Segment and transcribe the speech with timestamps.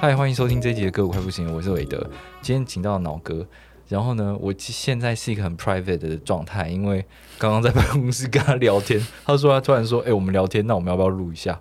[0.00, 1.98] 嗨，欢迎收听这一集的歌，舞快不行，我是韦德。
[2.40, 3.44] 今天请到脑哥，
[3.88, 7.04] 然后呢，我现在是一个很 private 的状态，因为
[7.36, 11.60] 刚刚在办公室跟他聊天，他说他突然说，哎、我们聊天，那我们要不要录一下？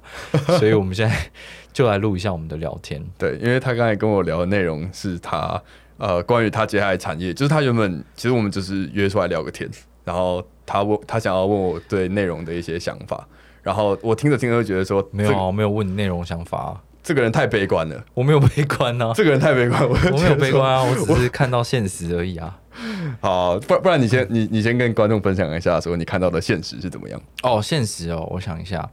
[0.60, 1.16] 所以我们现在
[1.74, 3.04] 就来录一下我们的聊天。
[3.18, 5.60] 对，因为他刚才跟我聊的内容是他
[5.98, 9.68] 呃关于他接下来产业，就是他原本其实我们只是约出来聊个天，
[10.04, 13.28] 然后他问他想要问我对内容的一些想法，
[13.64, 20.82] 然后我听着听着就觉得说没有啊，我没有问你内容想法、啊，这个人太悲观了，我没有悲观啊， 这个人太悲观，我我没有悲观啊。
[20.82, 22.60] 啊，我只是看到现实而已啊。
[23.22, 27.22] 好，不不然你先你你先跟观众分享一下，说你看到的现实是怎么样？
[27.44, 28.90] 哦，现实哦，我想一下，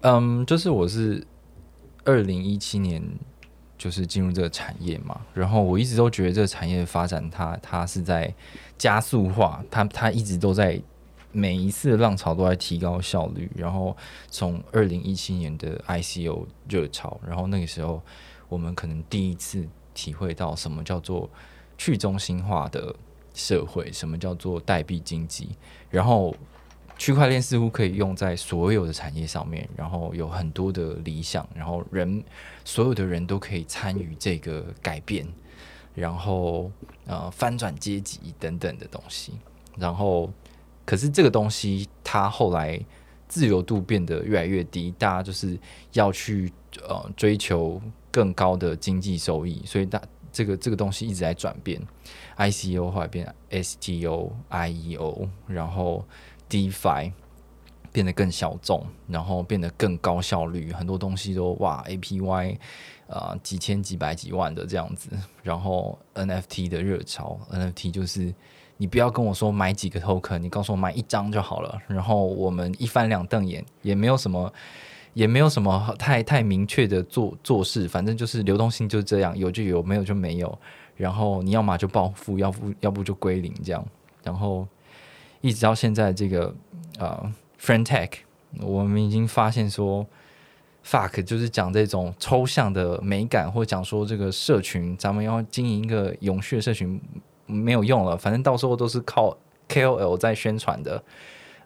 [0.00, 1.24] 嗯，就是我是
[2.04, 3.00] 二零一七年
[3.78, 8.34] 就是进入这个产业嘛，然后我一直都觉得这个产业的发展它它是在
[8.76, 10.82] 加速化，它它一直都在
[11.32, 13.96] 每一次浪潮都在提高效率，然后
[14.28, 18.02] 从二零一七年的 ICO 热潮，然后那个时候
[18.48, 21.28] 我们可能第一次体会到什么叫做
[21.78, 22.94] 去中心化的
[23.32, 25.50] 社会，什么叫做代币经济，
[25.88, 26.34] 然后
[26.98, 32.22] 区块链似乎可以用在所有的产业上面，然后有很多的理想，然后人
[32.64, 35.26] 所有的人都可以参与这个改变，
[35.94, 36.70] 然后
[37.06, 39.32] 呃翻转阶级等等的东西，
[39.76, 40.30] 然后
[40.90, 42.76] 可是这个东西它后来
[43.28, 45.56] 自由度变得越来越低，大家就是
[45.92, 51.80] 要去呃追求更高的经济收益，所以大这个这个东西一直在转变
[52.36, 56.04] ，ICO 后来变 STO、IEO，然后
[56.48, 57.12] DeFi
[57.92, 62.58] 变得更小众，然后变得更高效率，很多东西都哇 APY
[63.06, 65.08] 啊、几千几百几万的这样子，
[65.44, 68.34] 然后 NFT 的热潮，NFT 就是
[68.80, 74.50] 你不要跟我说买几个 token，你告诉我买一张就好了，然后我们一翻两瞪眼，也没有什么。
[75.12, 80.56] 也没有什么太太明确的做做事，反正就是流动性就是这样，有就有，没有就没有。
[80.96, 83.84] 然后你要么就暴富，要不要不就归零这样。
[84.22, 84.64] 然后
[85.40, 86.54] 一直到现在这个
[87.00, 88.10] 呃 friend tech，
[88.60, 90.06] 我们已经发现说
[90.86, 97.00] ，fuck 就是讲这种抽象的美感，或者讲说这个社群，咱们要经营一个永续的社群
[97.50, 99.36] 没有用了，反正到时候都是靠
[99.68, 101.02] KOL 在宣传的。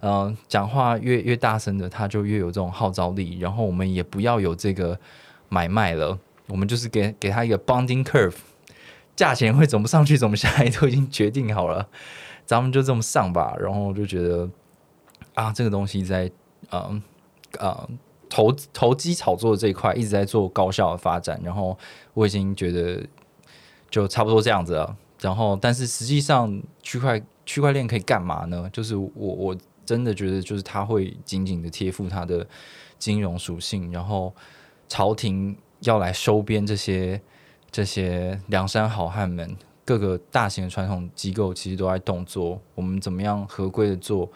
[0.01, 3.39] 嗯，讲话越越大声的，他就越有这种号召力。
[3.39, 4.99] 然后我们也不要有这个
[5.49, 6.19] 买卖了，
[6.49, 8.35] 我们就是给给他一个 bonding curve，
[9.17, 11.89] 价钱会怎么上去怎么下来都已经决定好了，
[12.45, 13.57] 咱们就这么上吧。
[13.59, 14.47] 然后就觉得
[15.33, 16.31] 啊，这个东西在
[16.71, 17.03] 嗯
[17.59, 17.89] 呃
[18.29, 21.41] 投投机炒作这一块一直在做高效的发展。
[21.43, 21.79] 然后
[22.13, 23.03] 我已经觉得
[23.89, 24.95] 就差不多这样子了。
[25.25, 28.69] 然后，但是实际上区块区块链可以干嘛呢？
[28.73, 29.57] 就是我我。
[29.87, 32.47] 真的觉得就是它会紧紧的贴附它的
[32.99, 34.35] 金融属性，然后
[34.89, 37.21] 朝廷要来收编这些
[37.71, 39.55] 这些梁山好汉们，
[39.85, 42.59] 各个大型的传统机构其实都在动作。
[42.75, 44.27] 我们怎么样合规的做，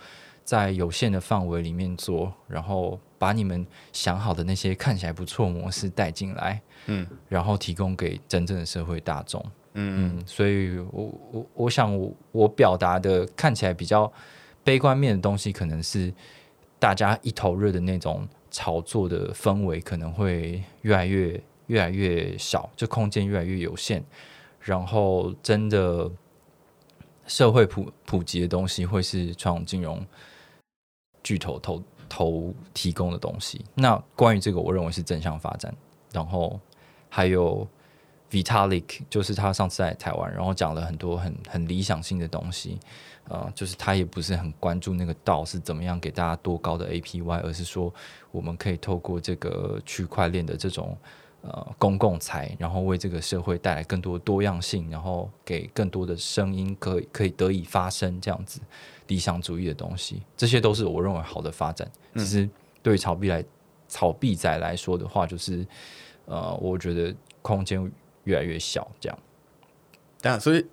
[0.44, 9.42] 在有限的范围里面做，然后把你们想好的那些看起来不错模式带进来，嗯，然后提供给真正的社会大众。
[9.78, 14.12] 嗯，所以我我我想我我表达的看起来比较。
[14.64, 16.12] 悲观面的东西可能是
[16.78, 24.04] 大家一头热的那种炒作的氛围，可能会越来越越来越少，就空间越来越有限。
[24.60, 26.10] 然后，真的
[27.26, 30.04] 社会普普及的东西，会是传统金融
[31.22, 33.64] 巨头投投提供的东西。
[33.74, 35.74] 那关于这个，我认为是正向发展。
[36.12, 36.60] 然后
[37.08, 37.66] 还有
[38.30, 42.78] Vitalik，就是他上次在台湾，然后讲了很多很很理想性的东西。
[43.28, 47.92] 呃，就是他也不是很关注那个道是怎么样给大家多高的 APY，而是说
[48.30, 50.96] 我们可以透过这个区块链的这种
[51.42, 58.62] 呃公共财，然后为这个社会带来更多多样性，然后给更多的声音可以可以得以发声，这样子
[59.08, 61.86] 理想主义的东西，这些都是我认为好的发展。
[62.14, 62.48] 其实
[62.82, 63.44] 对于炒币来
[63.88, 65.66] 炒币仔来说的话，就是
[66.24, 67.92] 呃，我觉得空间
[68.28, 69.18] 越来越小，这样。
[70.20, 70.64] 对啊，所以。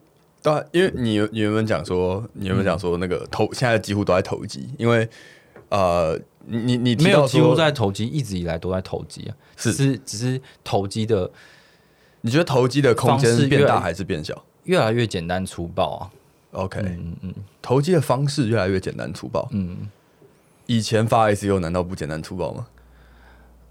[0.43, 5.09] 对、啊，因为你你原本讲说，你原本讲说那个投现在几乎都在投机，因为
[5.69, 6.15] 呃，
[6.45, 11.31] 你你没有几乎在投机，一直以来都在投机啊，是只是只是投机的
[12.21, 16.11] 你觉得投机的空间变大还是变小越来越简单粗暴啊。
[16.51, 19.47] ？OK，、嗯嗯投机的方式越来越简单粗暴。
[19.51, 19.89] 嗯，
[20.67, 22.67] 以前发 ICO 难道不简单粗暴吗？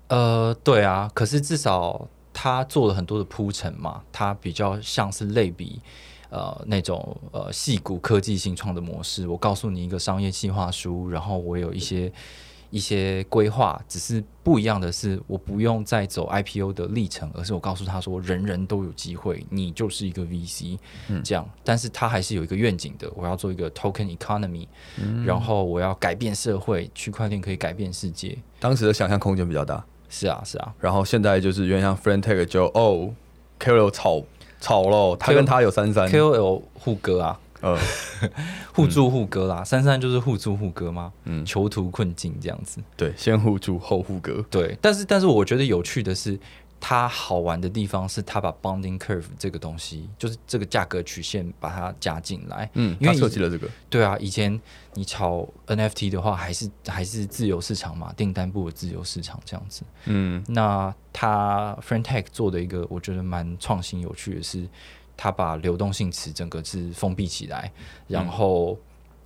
[0.09, 5.81] 呃，对啊，可是至少他做了很多的铺陈嘛，他比较像是类比。
[6.31, 12.13] 呃，那种呃，细骨科技新创的模式，我告诉你一个商业计划书，然后我有一些
[12.71, 20.77] 一些规划，只是不一样的是，我不用再走 IPO 的历程，而是我告诉他说，人人都有机会，你就是一个 VC，、
[21.23, 24.67] 这样，但是他还是有一个愿景的，我要做一个 token economy，、
[25.25, 33.11] 然后我要改变社会，区块链可以改变世界，当时的想象空间比较大，是啊，是啊，然后现在就是有点像 Friend Tag 就哦
[33.59, 34.23] KOL 炒
[34.61, 37.77] 炒喽，他跟他有三三，KOL 互割啊，呃，
[38.73, 41.45] 互助互割啦，三三就是互助互割嘛，嗯。
[41.45, 42.81] 囚徒困境这样子。
[42.97, 46.39] 对，先互助后互割，对，但是但是我觉得有趣的是，
[46.87, 52.71] 它好玩的地方是它把 bonding curve 这个东西，就是这个价格曲线把它加进来。
[52.75, 54.61] 嗯，他因为设计了这个，对啊，以前
[54.93, 59.83] 你炒 NFT 的话，还是还是自由市场嘛，订单部的自由市场这样子。
[60.05, 64.69] 嗯那它 f r i e n d Tech 做的一个我觉得蛮创新有趣的是，
[65.17, 67.73] 它把流动性池整个是封闭起来，
[68.07, 68.79] 然后、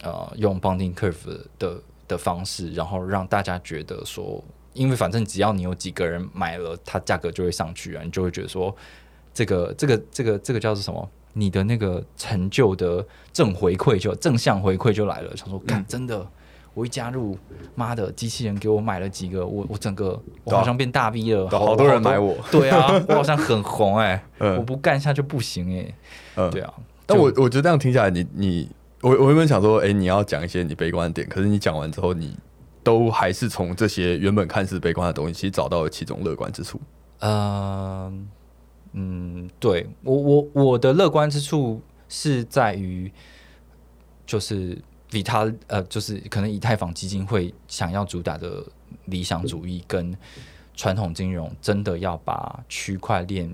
[0.05, 4.43] 呃用 bonding curve 的的方式，然后让大家觉得说，
[4.79, 8.75] 因为反正只要你有几个人买了，它价格就会上去啊，你就会觉得说，
[9.35, 11.11] 这个这个这个这个叫做什么？
[11.35, 16.27] 你的那个成就的正回馈就正向回馈就来了，想说，干真的，
[16.75, 17.39] 我一加入，
[17.75, 22.37] 妈的，机器人给我买了几个，我我整个我好像变大 V 了，好多人买我。
[22.51, 24.57] 对啊，我好像很红哎、嗯。
[24.57, 25.95] 我不干一下就不行哎、
[26.37, 26.75] 嗯，对啊，
[27.07, 28.69] 但我我觉得这样听下来，你你
[29.03, 32.37] 我我原本想说，哎、你要讲一些你悲观的点，可是你讲完之后，你
[32.89, 36.81] 都还是从这些原本看似悲观的东西，其实找到了其中乐观之处。
[37.19, 38.11] 呃，
[38.93, 43.13] 嗯，对我我我的乐观之处是在于，
[44.25, 44.81] 就是
[45.11, 48.65] 比他呃，就是可能以太坊基金会想要主打的
[49.05, 50.17] 理想主义跟
[50.75, 53.53] 传统金融真的要把区块链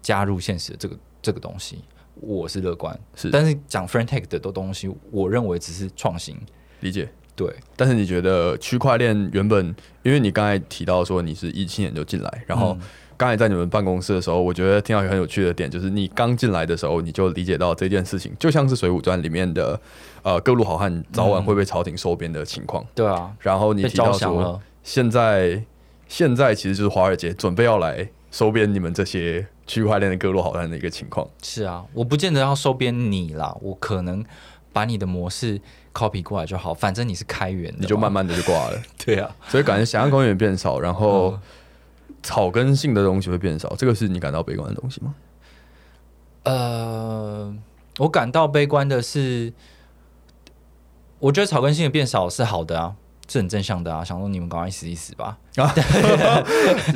[0.00, 1.80] 加入现实的这个这个东西，
[2.20, 2.96] 我是乐观。
[3.16, 6.38] 是但是讲 f r i e n t e c h 的东西，我认为只是创新。
[6.78, 7.08] 理解。
[7.36, 12.86] 对，但是你觉得区块链原本，因为你刚才提到说你是一七年就进来，然后嗯
[13.16, 19.80] 刚才在你们办公室的时候，我觉得听到一个很有趣的点，就是你刚进来的时候，你就理解到这件事情，就像是《水浒传》里面的
[20.22, 22.84] 呃各路好汉早晚会被朝廷收编的情况。
[22.94, 24.60] 对啊，然后你提到说。
[24.82, 25.60] 现在
[26.06, 31.28] 现在其实就是华尔街准备要来收编你们这些区块链的各路好汉的一个情况。
[31.42, 34.24] 是啊，我不见得要收编你啦，我可能
[34.76, 35.58] 把你的模式
[35.94, 41.40] copy 过来就好，反正你是开源的，你就慢慢的就挂了， 对啊，所以感觉想象空间也变少，然后嗯
[42.22, 45.14] 草根性的东西会变少，这个是你感到悲观的东西吗？
[46.42, 47.56] 呃，
[47.96, 49.50] 我感到悲观的是，
[51.20, 52.94] 我觉得草根性的变少是好的啊，
[53.26, 55.38] 是很正向的啊，想说你们赶快死一死吧。
[55.56, 55.72] 啊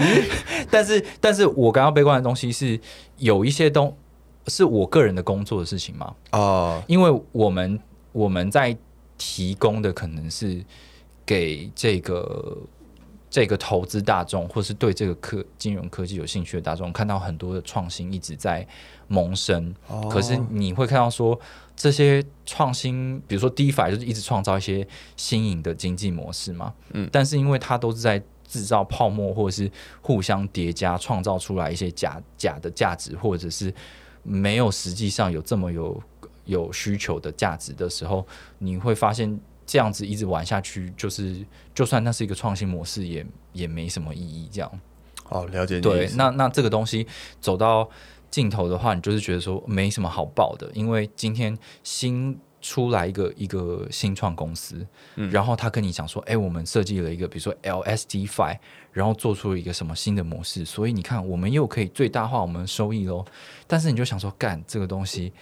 [0.70, 2.78] 但是，但是我感到悲观的东西是
[3.16, 3.96] 有一些东
[4.46, 6.14] 是我个人的工作的事情吗？
[6.32, 7.78] 哦，因为我们
[8.12, 8.76] 我们在
[9.18, 10.64] 提供的可能是
[11.26, 12.58] 给这个
[13.28, 18.66] 这个投资大众，或是对这个科金融科技有兴趣的大众，看到很多的创新一直在
[19.08, 19.74] 萌生。
[19.86, 21.38] 哦可是你会看到说，
[21.76, 29.70] 这些创新，比如说 DeFi 就是一直创造一些新颖的经济模式嘛，嗯但是因为它都是在制造泡沫，或者是
[30.00, 33.72] 互相叠加，创造出来一些假假的价值，或者是
[34.22, 36.02] 没有实际上有这么有
[36.44, 38.26] 有需求的价值的时候，
[38.58, 44.48] 你会发现这样子一直玩下去，就是就算那是一个创新模式，也也没什么意义。
[44.50, 44.80] 这样
[45.28, 47.06] 哦了解你对，那那这个东西
[47.40, 47.88] 走到
[48.30, 54.86] 尽头的话，你就是觉得说没什么好报的，因为今天新出来一个一个新创公司，
[55.16, 58.58] 嗯然后他跟你讲说，哎、我们设计了一个比如说 LSD Five，
[58.92, 63.24] 然后做出一个什么新的模式，所以你看我们又可以最大化我们的收益喽。
[63.66, 65.32] 但是你就想说，干这个东西。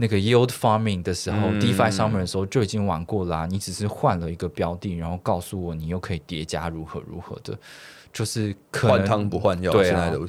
[0.00, 7.58] 那个 yield farming 的时候、嗯 d e f i summer 的时候就已经玩过啦、你只是换了一个标的，然后告诉我你又可以叠加如何如何的，
[8.12, 9.72] 就是可能换汤不换药，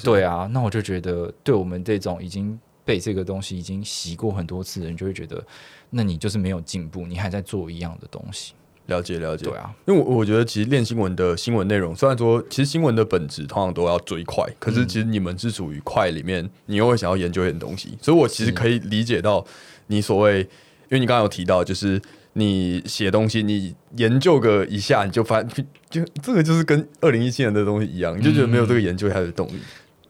[0.04, 5.46] 对啊，那我就觉得，对我们这种已经被这个东西已经洗过很多次的人，就会觉得，
[5.92, 8.56] 那你就是没有进步，你还在做一样的东西。
[8.90, 9.46] 了解了解。
[9.46, 19.46] 对啊，因为我我觉得其实练新闻的新闻内容，虽然说其实新闻的本质通常都要追快，可是其实你们是属于快里面，你又会想要研究一点东西，所以我其实可以理解到
[19.88, 20.48] 你所谓，因
[20.90, 22.02] 为你刚刚有提到，就是
[22.34, 29.60] 你写东西，你研究个一下，你就发现就这个就是跟二零一七年的东西一样，你就觉得没有这个研究下的动力。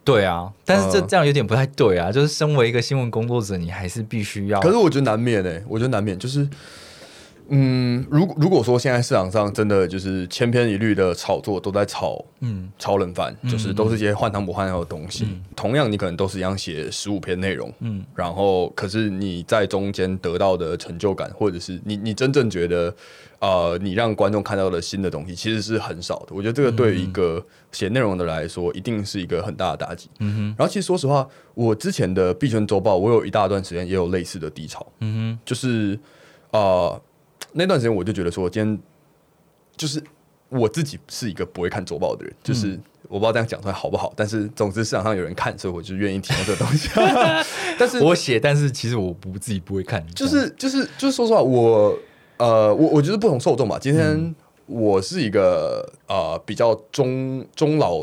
[0.01, 2.11] 对啊，但是这呃这样有点不太对啊。
[2.11, 4.59] 就是身为一个新闻工作者，你还是必须要。
[4.59, 6.47] 可是我觉得难免诶、我觉得难免就是，
[7.49, 15.27] 嗯，如果如果说现在市场上真的就是千篇一律的炒作都在炒，嗯炒冷饭，就是都是一些换汤不换药的东西。
[15.55, 22.93] 同样，你可能都是一样写十五篇内容，嗯然后可是你在中间得到的成就感，或者是你你真正觉得，
[23.39, 26.27] 呃，你让观众看到的新的东西，其实是很少的。
[26.35, 30.09] 我觉得这个对于一个写内容的来说，一定是一个很大的打击。
[30.19, 35.99] 嗯哼然后其实说实话，我之前的币圈周报，我有一大段时间也有类似的低潮，嗯哼嗯就是
[36.51, 37.01] 呃
[37.53, 38.79] 那段时间我就觉得说，今天
[39.75, 40.01] 就是
[40.49, 46.89] 我自己是一个不会看周报的人，就是嗯我不知道这样讲出来好不好，但是总之市场上有人看，所以我就愿意提供这个东西。
[47.79, 51.97] 但是，我写，但是其实我不自己不会看，就是就是就是说实话，我
[52.37, 53.79] 呃我我觉得不同受众吧。
[53.81, 54.35] 今天
[54.67, 57.97] 我是一个呃比较中中老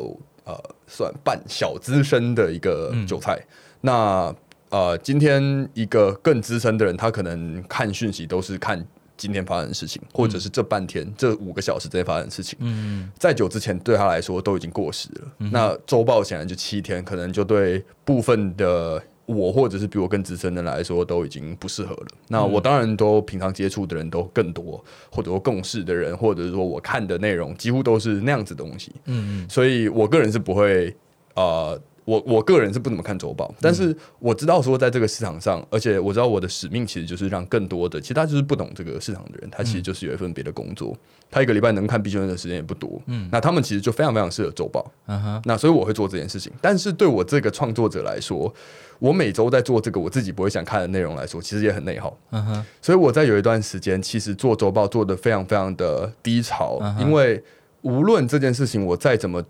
[0.45, 3.41] 呃算半小资深的一个韭菜，
[3.83, 4.35] 那
[4.71, 8.85] 呃今天一个更资深的人，他可能看讯息都是看。
[9.17, 15.49] 今天发生的事情，或者是这半天、这五个小时之内发生的事情，嗯在久之前对他来说都已经过时了。
[15.51, 22.07] 那周报显然就七天，可能就对部分的我或者是比我更资深的人来说都已经不适合了。
[22.29, 28.93] 那我当然都平常接触的人都更多，或者说共事的人，或者是说我看的内容几乎都是那样子的东西。
[29.07, 30.95] 嗯所以我个人是不会
[31.35, 31.81] 呃。
[32.07, 40.97] 我我个人是不怎么看周报，但是我知道说在这个市场上，而且我知道我的使命其实就是让更多的，其实他就是不懂这个市场的人，他其实就是有一份别的工作，
[41.29, 46.53] 他一个礼拜能看必修的时间也不多，嗯，那他们其实就非常非常适合周报，嗯哼，那所以我会做这件事情。
[46.63, 48.55] 但是对我这个创作者来说，
[49.01, 52.17] 我每周在做这个我自己不会想看的内容来说，其实也很内耗。
[52.31, 57.43] 嗯哼，所以我在有一段时间，其实做周报做的非常非常的低潮，嗯因为
[57.83, 59.45] 无论这件事情我再怎么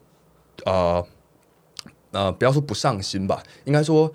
[0.64, 1.06] 呃
[2.10, 4.12] 呃，不要说不上心吧，应该说。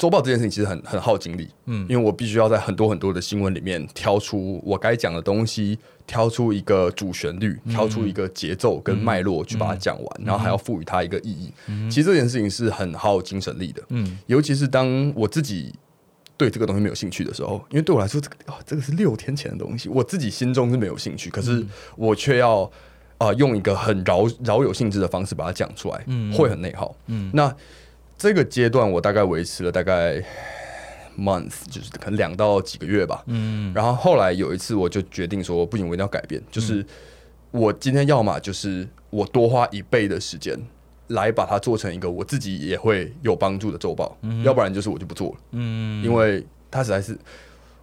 [0.00, 1.86] 周报这件事情其实很很耗精力，嗯。
[1.86, 11.52] 因为我必须要在很多很多的新闻里面挑出我该讲的东西，挑出一个主旋律，嗯挑出一个节奏跟脉络去把它讲完，然后还要赋予它一个意义。
[11.90, 14.18] 其实这件事情是很耗精神力的，嗯。
[14.26, 15.74] 尤其是当我自己
[16.38, 21.62] 对这个东西没有兴趣的时候，因为对我来说，这个啊、这个是六天前的东西，我自己心中是没有兴趣，可是
[21.94, 22.72] 我却要
[23.20, 26.96] 啊、呃用一个很饶饶有兴致的方式把它讲出来，嗯会很内耗。
[27.06, 27.54] 嗯那
[28.16, 30.22] 这个阶段我大概维持了大概
[31.18, 33.22] month，就是可能两到几个月吧。
[33.26, 36.42] 嗯然后后来有一次，我就决定说，不行，我一定要改变。
[36.50, 36.84] 就是
[37.50, 40.58] 我今天要么就是我多花一倍的时间
[41.08, 47.18] 来把它做成一个我自己也会有帮助的周报，要不然就是我就不做了，嗯，因为它实在是。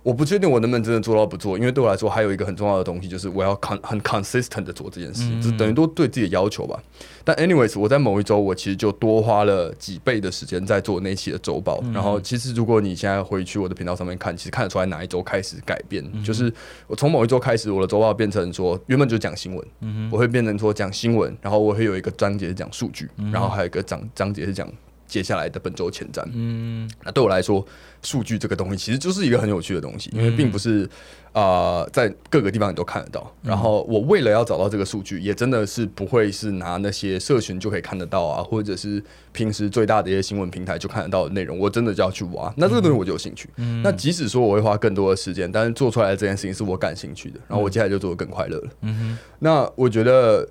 [0.07, 6.81] 我不确定我能不能真的做到不做，因为对我来说还有一个很重要的东西，就是我要 con 很 consistent 的做这件事情，这、等于都对自己的要求吧。
[7.25, 11.83] 但 anyways，我在某一周我其实就多花了几倍的时间在做那期的周报。
[11.93, 16.49] 然后其实如果你现在回去我的频道上面看，其实看得出来哪一周开始改变，就是
[16.87, 24.65] 我从某一周开始，我的周报变成说原本就讲新闻，我会变成说讲新闻，然后我会有一个章节是讲数据，然后还有一个章章节是讲
[25.07, 26.23] 接下来的本周前瞻。
[26.33, 27.65] 嗯那对我来说，
[28.03, 30.87] 数据这个东西其实就是一个很有趣的东西，因为并不是
[31.33, 33.33] 呃在各个地方你都看得到。
[33.41, 42.53] 然后我为了要找到这个数据，也真的是不会是拿那些社群就可以看得到啊，或者是平时最大的一些新闻平台就看得到的内容，我真的就要去挖。
[42.57, 43.49] 那这个东西我就有兴趣。
[43.83, 48.69] 那即使说我会花更多的时间，但是做出来的这件事情是我感兴趣的，然后我接下来就做的更快乐了。
[48.81, 50.47] 嗯那我觉得，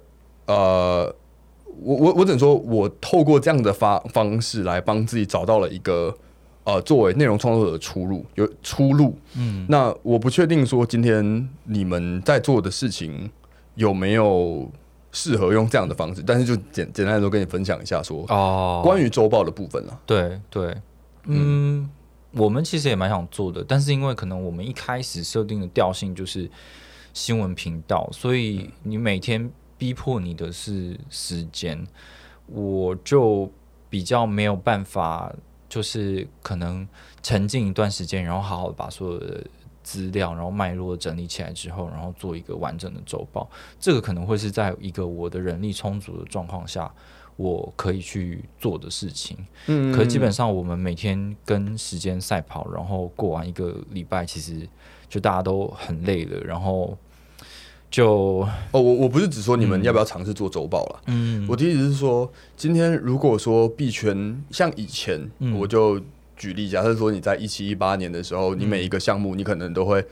[0.47, 1.15] 呃，
[1.83, 6.17] 我我我只能说，我透过这样的发方式来帮自己找到了一个
[6.65, 9.17] 呃，作为内容创作者的出路，有出路。
[9.37, 13.31] 嗯那我不确定说今天你们在做的事情
[13.77, 14.69] 有没有
[15.13, 20.01] 适合用这样的方式，但是就简简单的说跟你分享一下说，哦，关于周报的部分了。
[20.05, 20.75] 对对，
[21.25, 21.89] 嗯，
[22.33, 26.51] 我们其实也蛮想做的，但是因为可能我们一开始设定的调性就是
[27.15, 31.87] 新闻频道，所以你每天逼迫你的是时间，
[32.47, 33.51] 我就
[33.89, 35.35] 比较没有办法，
[35.69, 36.87] 就是可能
[37.23, 39.45] 沉浸一段时间，然后好好的把所有的。
[39.87, 43.49] 资料，然后脉络整理起来之后，然后做一个完整的周报。
[43.79, 46.93] 这个可能会是在一个我的人力充足的状况下，
[47.37, 49.37] 我可以去做的事情。
[49.67, 54.69] 嗯可是基本上我们每天跟时间赛跑，然后过完一个礼拜，其实
[55.09, 56.99] 就大家都很累了，然后
[57.97, 61.03] 就哦，我我不是只说你们要不要尝试做周报了。
[61.07, 65.99] 嗯我的意思是说，今天如果说币圈像以前，嗯我就
[66.37, 70.05] 举例，假设说你在一七一八年的时候，你每一个项目你可能都会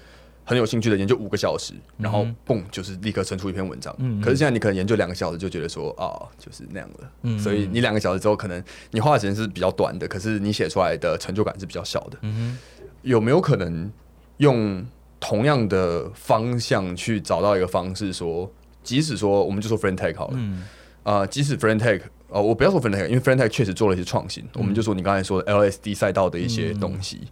[0.47, 3.95] 很有兴趣的研究五个小时，然后嘣就是立刻生出一篇文章。
[3.99, 7.11] 嗯可是现在你可能研究两个小时就觉得说啊，就是那样了。
[7.25, 12.17] 嗯所以你两个小时之后，可能你花的时间是比较短的，可是你写出来的成就感是比较小的。
[12.23, 12.57] 嗯
[13.03, 13.93] 有没有可能
[14.38, 14.83] 用
[15.26, 18.52] 同样的方向去找到一个方式说，
[18.83, 20.62] 即使说我们就说 friend tag 好了，嗯。
[21.02, 27.23] 呃，即使 friend tag，呃，我不要说 friend tag，因为 friend tag 确实做了一些创新，我们就说你刚才说的 LSD 赛道的一些东西，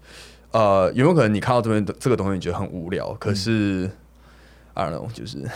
[0.53, 3.91] 呃，有没有可能你看到这边的这个东西你觉得很无聊，可是、
[4.73, 5.47] I don't know，就是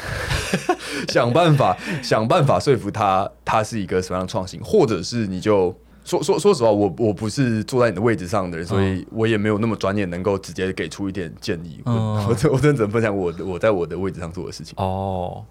[1.09, 5.75] 想办法想办法说服他，他是一个什么样的创新，或者是你就。
[6.07, 11.83] 说说说实话，我我不是坐在你的位置上的人，所以我也没有那么专业，能够直接给出一点建议。
[11.85, 14.73] 我、嗯 我真我只能分享我我在我的位置上做的事情。
[14.77, 15.45] 哦，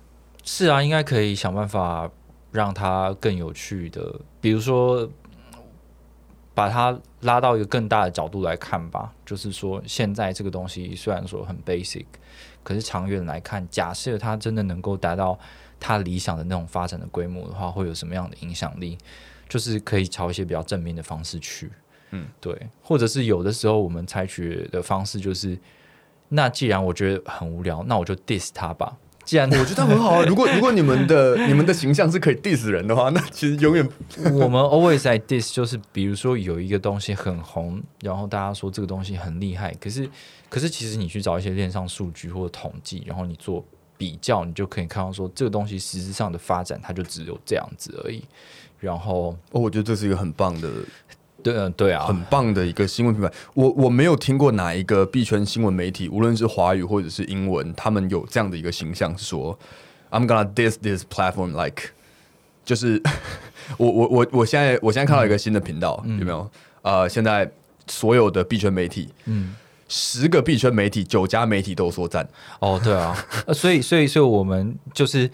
[0.45, 2.09] 是啊，应该可以想办法
[2.53, 5.09] 让它更有趣的，比如说
[6.53, 9.11] 把它拉到一个更大的角度来看吧。
[9.25, 12.05] 就是说，现在这个东西虽然说很 basic，
[12.63, 15.37] 可是长远来看，假设它真的能够达到
[15.81, 18.97] 它理想的那种发展的规模的话，会有什么样的影响力？
[19.47, 21.71] 就是可以朝一些比较正面的方式去，
[22.11, 25.57] 嗯，对，或者是有的时候我们采取的方式就是，
[26.29, 28.97] 那既然我觉得很无聊，那我就 diss 他吧。
[29.23, 30.21] 既然我觉得很好啊。
[30.29, 40.07] 如果如果你们的你们的形象是可以 diss 人的话， 那其实永远我们 always 在 diss，就是比如说有一个东西很红，然后大家说这个东西很厉害，可是
[40.47, 43.65] 可是其实你去找一些链上数据或者统计，然后你做
[43.97, 48.23] 比较，你就可以看到说这个东西实质上的发展，它就只有这样子而已。
[48.79, 50.69] 然后，哦，我觉得这是一个很棒的、
[51.41, 53.31] 对，嗯，对啊，很棒的一个新闻品牌。
[53.53, 59.57] 我我没有听过哪一个币圈新闻媒体，无论是华语或者是英文，他们有这样的一个形象，是说
[60.11, 61.89] I'm gonna diss this platform like，
[62.65, 63.01] 就是
[63.77, 66.49] 我我我我现在我现在看到一个新的频道，有没有？
[66.81, 67.49] 呃，现在
[67.87, 69.55] 所有的币圈媒体，嗯，
[69.87, 72.27] 十个币圈媒体，九家媒体都说赞。
[72.59, 73.17] 哦，对啊，
[73.47, 75.29] 呃所以所以所以我们就是。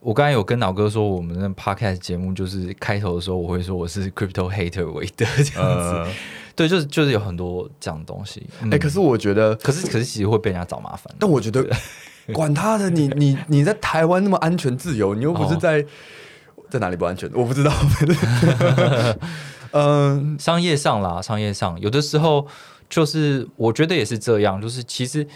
[0.00, 6.08] 我刚才有跟老哥说，我们的 podcast 节目就是开头的时候，我会说我是 crypto hater 韦德这样子，呃，
[6.56, 8.46] 对，就是就是有很多这样的东西。
[8.70, 11.14] 哎、可是我觉得，可是可是其实会被人家找麻烦。
[11.18, 11.68] 但我觉得，
[12.32, 15.84] 管他的，你你你在台湾那么安全自由，你又不是哦在、
[16.70, 17.30] 在哪里不安全？
[17.34, 17.70] 我不知道。
[19.72, 22.46] 嗯，商业上啦，商业上有的时候
[22.88, 25.26] 就是我觉得也是这样，就是其实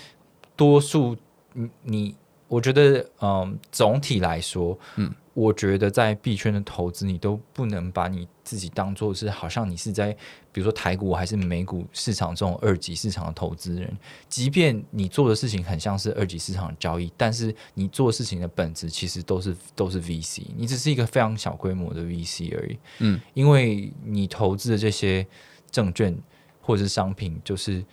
[0.57, 1.17] 多数
[1.53, 2.17] 你你，
[2.49, 10.13] 我觉得嗯，总体来说，嗯，我觉得在币圈的投资，你都不能把你自己当做是好像你是在
[10.53, 13.97] 比如说台股还是美股市场这种二级市场的投资人，
[14.29, 22.79] 即便你做的事情很像是二级市场的交易，但是你做事情的本质其实都是都是 VC，你只是一个非常小规模的 VC 而已。
[22.99, 25.27] 嗯，因为你投资的这些
[25.71, 26.17] 证券
[26.61, 27.85] 或者是商品，就是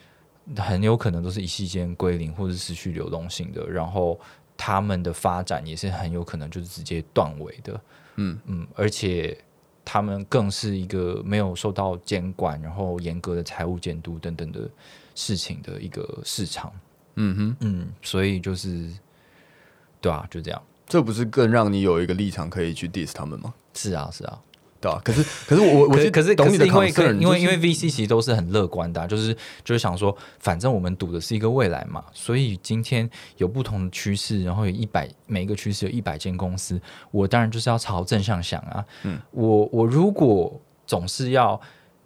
[0.58, 4.20] 很有可能都是一夕间归零或者是失去流动性的，然后
[4.63, 7.82] 他们的发展也是很有可能就是直接断尾的。
[8.17, 9.36] 嗯嗯，而且
[9.84, 14.69] 他们更是一个没有受到监管，然后严格的财务监督等等的
[15.15, 16.71] 事情的一个市场。
[17.15, 18.88] 嗯哼，嗯，所以就是
[20.00, 20.62] 对啊，就这样。
[20.86, 23.52] 这不是更让你有一个立场可以去 diss 他们吗？
[23.74, 24.39] 是啊，是啊。
[24.82, 26.89] 对吧、可是可是我我是可是可是因为
[27.20, 29.32] 因为因为就是 VC 其实都是很乐观的啊、就是
[29.63, 38.84] 就是想说，反正我们赌的是一个未来嘛，所以今天有不同的趋势，然后有一百每一个趋势有一百间公司，我当然就是要朝正向想啊。
[39.04, 41.62] 嗯，我我如果总是要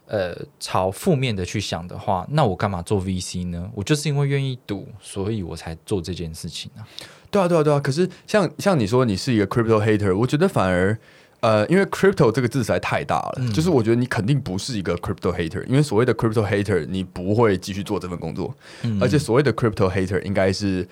[0.08, 3.72] 呃朝负面的去想的话，那我干嘛做 VC 呢？
[3.74, 6.84] 我就是因为愿意赌，所以我才做这件事情啊。
[7.32, 7.80] 对啊对啊对啊。
[7.80, 11.00] 可是像像你说你是一个 crypto hater，我觉得反而。
[11.46, 20.88] 呃，因为 crypto 这个字实在太大了，嗯就是我觉得你肯定不是一个 crypto hater，因为所谓的 crypto hater，你不会继续做这份工作，嗯而且所谓的 crypto hater 应该是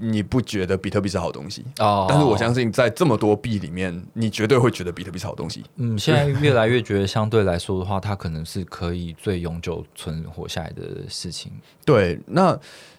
[0.00, 5.64] 你不觉得比特币是好东西，哦但是我相信在这么多币里面，你绝对会觉得比特币是好东西。
[5.76, 11.52] 嗯， 现在越来越觉得相对来说的话，它可能是可以最永久存活下来的事情。
[11.84, 12.58] 对，那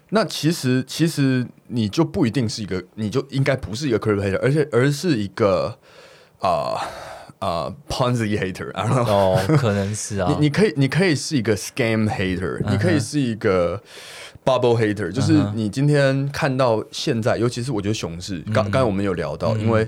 [0.09, 5.77] 那其实其实你就不一定是一个，你就应该不是一个 crypto hater，而且而是一个
[6.39, 6.81] 啊
[7.39, 9.03] 啊、Ponzi hater，然后
[9.35, 13.81] 哦，可能是啊， 你你可以你可以是一个 scam hater，、你可以是一个
[14.43, 19.61] bubble hater，就是你今天看到现在，尤其是我觉得熊市，刚刚才我们有聊到，嗯。
[19.61, 19.87] 因为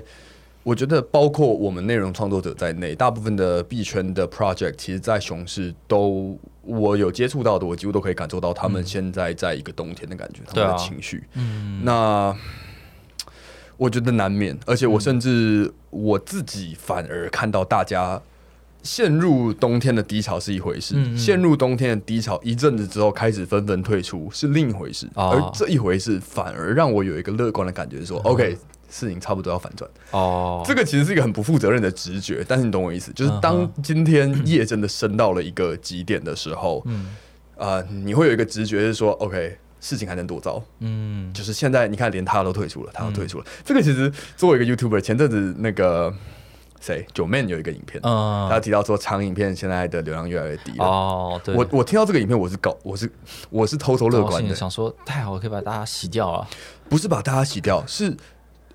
[0.62, 11.24] 我觉得包括我们内容创作者在内，大部分的币圈的 project，其实在熊市都我有接触到的，我几乎都可以感受到他们现在在一个冬天的感觉，他们的情绪。
[11.34, 12.34] 嗯，那
[13.82, 18.22] 我觉得难免，而且我甚至我自己反而看到大家
[18.84, 21.18] 陷入冬天的低潮是一回事，嗯嗯。
[21.18, 28.56] 陷入冬天的低潮一阵子之后开始纷纷退出是另一回事，哦而这一回事反而让我有一个乐观的感觉，说、OK，
[28.88, 29.90] 事情差不多要反转。
[30.12, 37.16] 哦，这个其实是一个很不负责任的直觉，但是你懂我意思，就是当今天夜真的升到了一个极点的时候，嗯。
[37.58, 40.62] 啊、你会有一个直觉是说，OK，事情还能多糟？
[40.78, 43.44] 嗯就是现在你看，连他都退出了，他都退出了。
[43.64, 46.14] 这个其实作为一个 YouTuber，前阵子那个
[46.80, 50.84] 谁九 man 有一个影片，嗯他提到说长影片现在的流量越来越低了。
[50.86, 53.10] 哦，对，我我听到这个影片，我是搞我是
[53.50, 56.48] 我是偷偷乐观的，想说太好了，可以把大家洗掉啊。
[56.88, 58.16] 不是把大家洗掉，是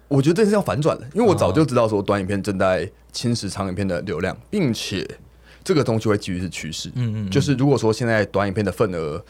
[0.07, 5.07] 我觉得这是要反转的，因为我早就知道说短影片正在侵蚀长影片的流量，并且
[5.63, 6.89] 这个东西会继续是趋势。
[6.95, 9.23] 嗯嗯，就是如果说现在短影片的份额，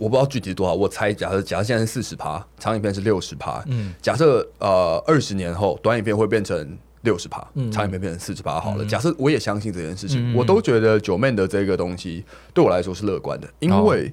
[0.00, 8.84] 我不知道具体多少，我猜假设假设现在是四十趴，长影片是六十趴，嗯假设呃二十年后短影片会变成六十趴，嗯长影片变成四十趴好了。
[8.84, 14.12] 嗯假设我也相信这件事情，嗯我都觉得九妹的这个东西对我来说是乐观的，因为、哦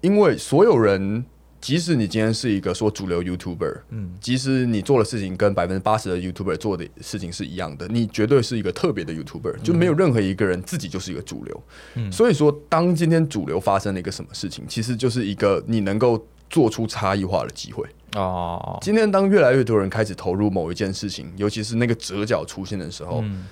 [0.00, 1.24] 因为所有人。
[1.60, 11.62] 即使你今天是一个说主流 YouTuber，嗯即使你做的事情跟百分之八十的 YouTuber 做的事情是一样的，你绝对是一个特别的 YouTuber，、就没有任何一个人自己就是一个主流。
[11.96, 17.84] 嗯所以说，当今天主流发生了一个什么事情，其实就是一个你能够做出差异化的机会。
[18.14, 23.46] 哦，今天当越来越多人开始投入某一件事情，尤其是那个折角出现的时候，嗯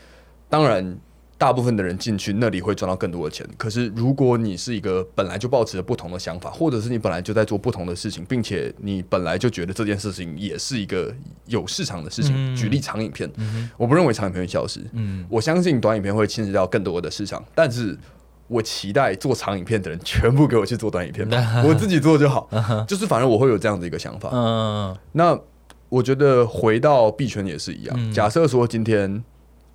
[0.49, 0.99] 当然。
[1.39, 13.31] 大部分的人进去那里会赚到更多的钱，可是如果你是一个本来就抱持着不同的想法，或者是你本来就在做不同的事情，并且你本来就觉得这件事情也是一个有市场的事情，嗯举例长影片，
[13.77, 17.99] 我不认为长影片会消失，嗯我相信短影片会侵蚀到更多的市场，但是
[18.49, 22.49] 我期待做长影片的人全部给我去做短影片吧， 我自己做就好。
[22.89, 24.31] 就是反正我会有这样的一个想法。
[24.33, 25.39] 嗯那
[25.91, 27.95] 我觉得回到币圈也是一样。
[27.99, 29.23] 嗯假设说今天。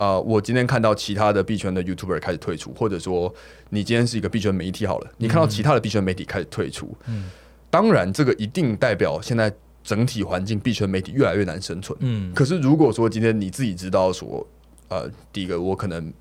[0.01, 3.31] 啊、我今天看到其他的币圈的 YouTuber 开始退出，或者说
[3.69, 7.25] 你今天是一个币圈媒体好了，你看到其他的币圈媒体开始退出，嗯
[7.69, 11.95] 当然这个一定代表现在整体环境币圈媒体越来越难生存。
[12.01, 14.43] 嗯可是如果说今天你自己知道说，
[14.89, 16.11] 呃，第一个我可能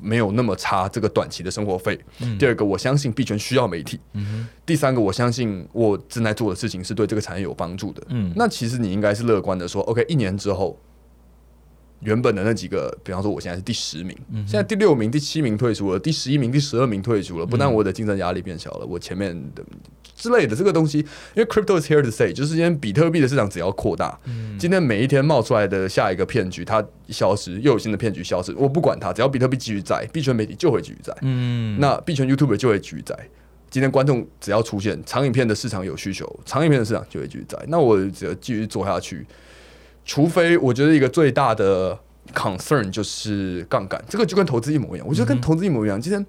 [0.00, 8.02] 没有那么差这个短期的生活费，嗯第二个我相信币圈需要媒体，嗯第三个我相信我正在做的事情是对这个产业有帮助的。
[8.10, 10.78] 嗯那其实你应该是乐观的说，OK，一年之后。
[12.00, 17.46] 原本的那几个，比方说我现在是第十名，嗯现在第六名、第七名退出了，第十一名、第十二名退出了。
[17.46, 19.64] 不但我的竞争压力变小了，我前面的
[20.14, 33.16] 之类的这个东西，因为 crypto is here to stay，就是今天比特币的市场只要扩大，嗯今天每一天冒出来的下一个骗局，它消失，又有新的骗局消失，我不管它，只要比特币继续在，币圈媒体就会继续在，嗯那币圈 YouTuber 就会继续在。
[33.70, 37.58] 今天观众只要出现长影片的市场有需求，长影片的市场就会继续在。
[37.66, 39.26] 那我只要继续做下去，
[40.04, 41.98] 除非我觉得一个最大的
[42.32, 45.06] concern 就是杠杆，这个就跟投资一模一样。
[45.08, 46.24] 我觉得跟投资一模一样，今天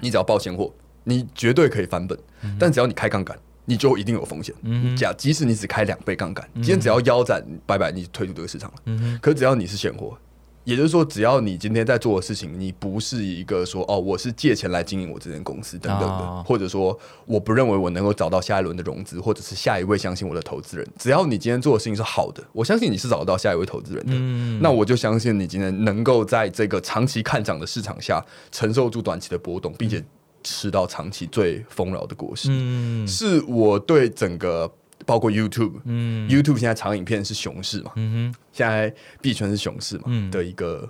[0.00, 0.72] 你只要报现货，
[1.04, 2.18] 你绝对可以翻本，
[2.58, 4.54] 但只要你开杠杆，你就一定有风险。
[4.62, 8.76] 嗯假即使你只开两倍杠杆，今天只要腰斩，拜拜，你退出这个市场了。
[8.86, 10.16] 嗯可只要你是现货，
[10.64, 20.86] 也就是说，只要你今天在做的事情，你不是一个说哦，我是借钱来经营我这间公司等等的，啊或者说我不认为我能够找到下一轮的融资，或者是下一位相信我的投资人。
[20.98, 24.12] 只要你今天做的事情是好的，我相信你是找得到下一位投资人的。
[24.14, 30.02] 嗯那我就相信你今天能够在这个长期看涨的市场下承受住短期的波动，并且
[30.42, 32.48] 吃到长期最丰饶的果实。
[32.50, 34.70] 嗯是我对整个
[35.04, 36.28] 包括 YouTube，嗯。
[36.28, 38.40] YouTube 现在长影片是熊市嘛，嗯哼。
[38.52, 40.30] 现在币圈是熊市嘛、嗯。
[40.30, 40.88] 的一个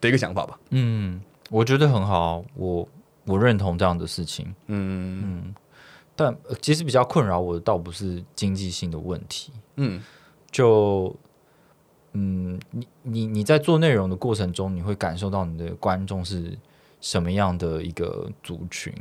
[0.00, 0.58] 的一个想法吧。
[0.70, 2.88] 嗯，我觉得很好，我
[3.24, 4.54] 我认同这样的事情。
[4.66, 5.54] 嗯。
[6.14, 10.02] 但呃其实比较困扰我的倒不是经济性的问题，嗯。
[10.50, 11.16] 就
[12.12, 16.58] 嗯，你你你在做内容的过程中，你会感受到你的观众是
[17.00, 18.92] 什么样的一个族群，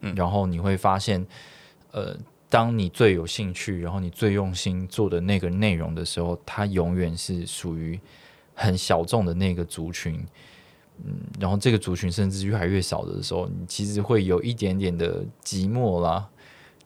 [0.00, 0.14] 嗯。
[0.14, 1.26] 然后你会发现，
[1.92, 2.16] 呃，
[2.54, 7.98] 当你最有兴趣，然后你最用心做的那个内容的时候，它永远是属于
[8.54, 10.24] 很小众的那个族群。
[11.04, 16.28] 嗯，然后这个族群甚至越来越少的时候，你其实会有一点点的寂寞啦。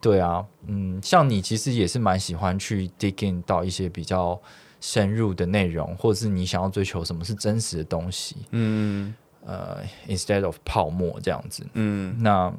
[0.01, 4.41] 对啊，嗯，像你其实也是蛮喜欢去 dig in 到一些比较
[4.81, 9.13] 深入的内容，或者是你想要追求什么是真实的东西，嗯
[9.45, 9.77] 呃
[10.07, 11.63] ，instead of 泡沫这样子。
[11.73, 12.51] 嗯，那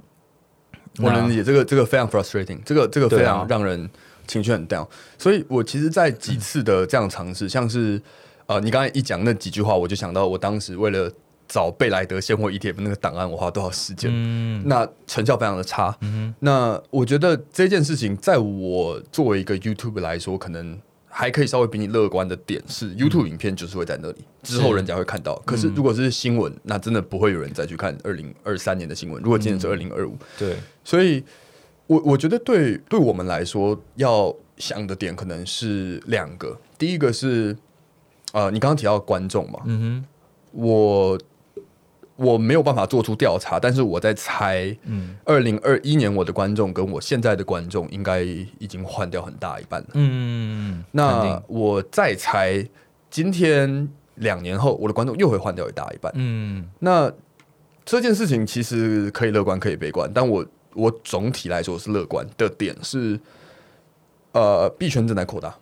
[0.98, 3.88] 我能理解这个这个非常 frustrating，这个这个非常让人
[4.26, 4.87] 情绪很 down。
[5.18, 8.00] 所以我其实，在几次的这样尝试，像是
[8.46, 11.11] 呃，你刚才一讲那几句话，我就想到我当时为了
[11.48, 14.11] 找贝莱德现货 ETF 那个档案，我花多少时间？
[14.12, 15.96] 嗯那成效非常的差。
[16.00, 20.79] 嗯那我觉得这件事情，在我作为一个 YouTube 来说，可能
[21.12, 25.35] 还可以稍微比你乐观的点是，YouTube 影片就是会在那里，之后人家会看到。
[25.44, 29.23] 可是如果是新闻，那真的不会有人再去看二零二三年的新闻。
[29.23, 31.23] 如果今年是二零二五，对，所以
[31.87, 37.57] 我我觉得对对我们来说要想的点可能是两个，第一个是
[38.33, 40.05] 呃，你刚刚提到观众嘛，嗯哼。
[40.53, 41.16] 我
[42.22, 49.88] 我没有办法做出调查，但是我在猜，嗯二零二一年我的观众跟我现在的观众应该已经换掉很大一半了。
[49.94, 52.62] 嗯，肯那我再猜，
[53.11, 56.12] 今天两年后我的观众又会换掉一大一半。
[56.14, 57.11] 嗯那
[57.87, 63.18] 这件事情其实可以乐观，可以悲观，但我我总体来说是乐观的点是，
[64.33, 65.56] 呃，币圈正在扩大，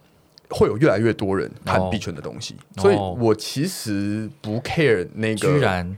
[0.50, 5.36] 会有越来越多人看哦币圈的东西，所以我其实不 care 那个。
[5.36, 5.96] 居然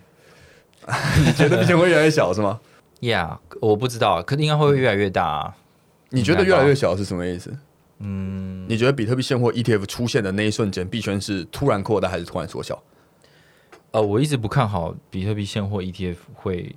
[1.24, 2.60] 你觉得币圈会越来越小是吗
[3.00, 5.56] ？？Yeah，我不知道，可应该会越来越大、啊。
[6.10, 7.56] 你觉得越来越小是什么意思？
[8.00, 12.82] 嗯，你觉得比特币现货 ETF 出现的那一瞬间，币圈是突然扩大还是突然缩小？
[13.92, 16.74] 呃，我一直不看好比特币现货 ETF 会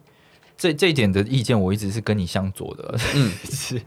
[0.57, 2.95] 这这一点的意见，我一直是跟你相左的。
[3.15, 3.81] 嗯 是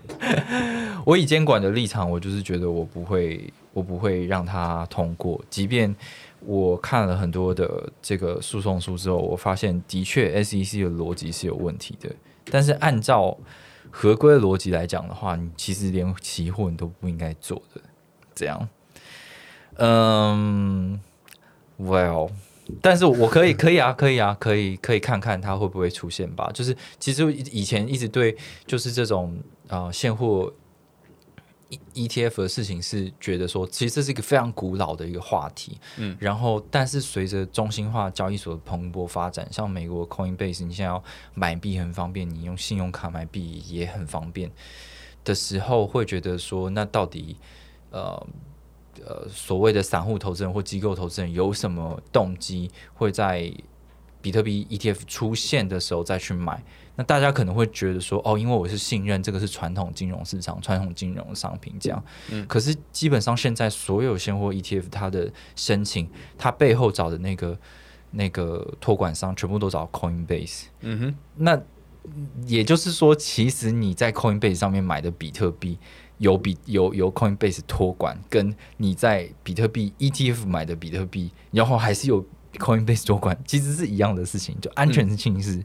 [1.05, 5.95] 我以监管的立场，我就是觉得我不会，我不会让它通过，即便
[6.41, 12.11] 我看了很多的这个诉讼书之后，我发现的确 SEC 的逻辑是有问题的，
[12.51, 13.37] 但是按照
[13.91, 17.81] 合规逻辑来讲的话，你其实连期货你都不应该做的，
[18.35, 18.69] 这样。
[19.77, 21.01] 嗯
[21.79, 22.31] ，Well。
[22.83, 26.51] 但是我可以，可以啊，可以啊，可以，可以看看它会不会出现吧。
[26.53, 30.53] 就是其实以前一直对就是这种呃现货
[31.69, 35.79] E ETF 的事情是觉得说，其实这是一个非常古老的一个话题。
[35.97, 41.03] 嗯，然后但是随着中心化交易所的蓬勃发展，像美国 Coinbase，你现在要
[41.35, 44.51] 买币很方便，你用信用卡买币也很方便
[45.25, 47.37] 的时候，会觉得说，那到底
[47.91, 48.27] 呃。
[49.05, 53.53] 呃，所谓的散户投资人或机构投资人有什么动机会在
[54.23, 56.65] 比特币 ETF 出现的时候再去买？
[56.97, 62.03] 那大家可能会觉得说，哦，因为我是信任这个是传统金融市场、传统金融商品这样。
[62.31, 67.59] 嗯可是基本上现在所有现货 ETF 它的申请，它背后找的那个
[68.11, 70.65] 那个托管商全部都找 Coinbase。
[70.81, 71.61] 嗯哼，那
[72.47, 75.79] 也就是说，其实你在 Coinbase 上面买的比特币，
[76.19, 85.63] 有比有有 Coinbase 托管，跟你在比特币 ETF 买的比特币，然后还是有 Coinbase 托管，其实是一样的事情，就安全性是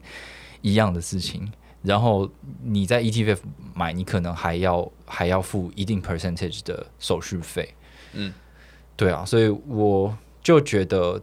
[0.62, 1.52] 一样的事情。
[1.82, 2.30] 然后
[2.62, 3.38] 你在 ETF
[3.74, 7.74] 买，你可能还要还要付一定 percentage 的手续费。
[8.12, 8.32] 嗯，
[8.96, 11.20] 对啊，所以我就觉得，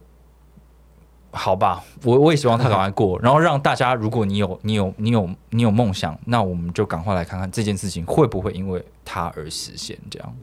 [1.30, 9.96] 好吧，我我也希望他赶快过， 然后让大家，如果你有你有你有你有梦想，那我们就赶快来看看这件事情会不会因为它而实现。
[10.10, 10.36] 这样，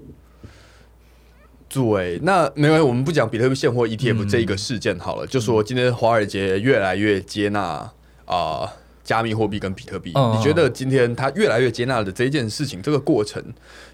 [1.69, 7.91] 对，那没关系，我们不讲比特币现货 ETF 嗯这一个事件好了，就说今天华尔街越来越接纳
[8.25, 8.73] 啊、
[9.07, 10.11] 加密货币跟比特币。
[10.13, 13.41] 嗯你觉得今天它越来越接纳的这一件事情，这个过程，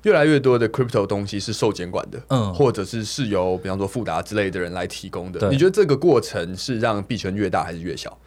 [0.01, 5.49] 越来越多的 crypto 东西是受监管的，嗯或者是是由比方说富达之类的人来提供的。
[5.51, 8.17] 你觉得这个过程是让币圈越大还是越小？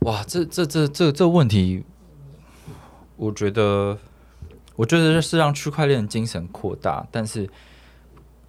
[0.00, 1.84] 哇，这这这这这问题，
[3.16, 3.98] 我觉得，
[4.74, 7.46] 我觉得是让区块链精神扩大，但是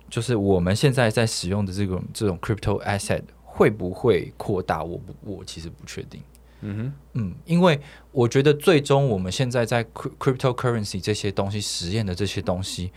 [0.10, 4.84] 就是我们现在在使用的这种这种 crypto asset 会不会扩大？
[4.84, 6.22] 我不，我其实不确定。
[6.62, 7.80] 嗯哼，嗯，因为
[8.12, 12.92] 我觉得最终我们现在在 cryp- cryptocurrency 这些东西实验的这些东西，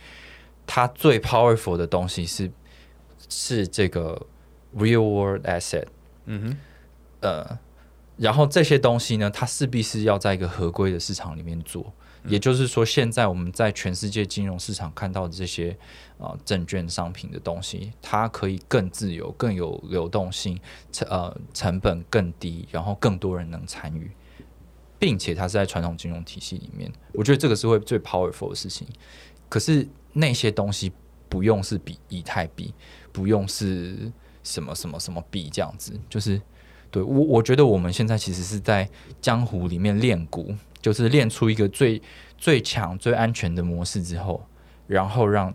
[0.67, 2.51] 它最 powerful 的东西是
[3.29, 4.25] 是这个
[4.75, 5.85] real world asset。
[6.25, 6.57] 嗯哼，
[7.21, 7.59] 呃，
[8.17, 11.93] 然后这些东西呢，它势必是要在一个合规的市场里面做。
[12.25, 15.77] 也就是说，现在我们在全世界金融市场看到的这些
[16.23, 20.57] 啊、证券商品的东西，它可以更自由、更有流动性，
[20.91, 24.09] 成呃成本更低，然后更多人能参与，
[24.97, 28.87] 并且它是在传统金融体系里面，我觉得这个是会最 powerful 的事情。
[29.49, 30.93] 可是那些东西
[31.27, 32.73] 不用是比以太币，
[33.11, 34.09] 不用是
[34.43, 36.41] 什么什么什么币这样子，就是
[36.89, 42.01] 对我我觉得我们现在其实是在江湖里面练鼓，就是练出一个最
[42.37, 44.45] 最强、最安全的模式之后，
[44.87, 45.53] 然后让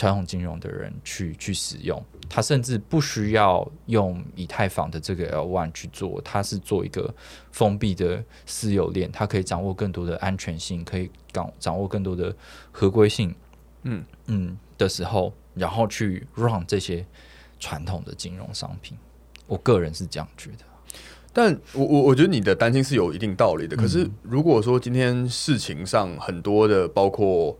[0.00, 2.02] 传统金融的人去去使用。
[2.26, 7.12] 他甚至不需要用以太坊的这个 L one 去做，它是做一个
[7.52, 12.34] 封闭的私有链，它可以掌握更多的安全性，可以掌掌握更多的
[12.72, 13.34] 合规性。
[13.82, 17.04] 嗯嗯的时候，然后去 run 这些
[17.58, 18.96] 传统的金融商品。
[19.46, 20.64] 我个人是这样觉得。
[21.32, 23.76] 但我我我觉得你的担心是有一定道理的。
[23.76, 27.58] 可是嗯如果说今天事情上很多的，包括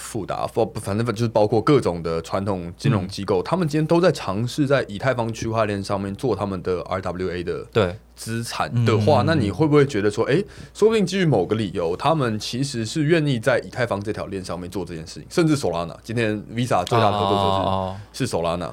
[0.00, 18.70] 复杂，不反正就是包括各种的传统金融机构，他们今天都在尝试在以太坊区块链上面做他们的 RWA 的对，资产的话，嗯那你会不会觉得说，哎、说不定基于某个理由，他们其实是愿意在以太坊这条链上面做这件事情，甚至 Solana，今天 Visa 最大的合作者是、哦是 Solana，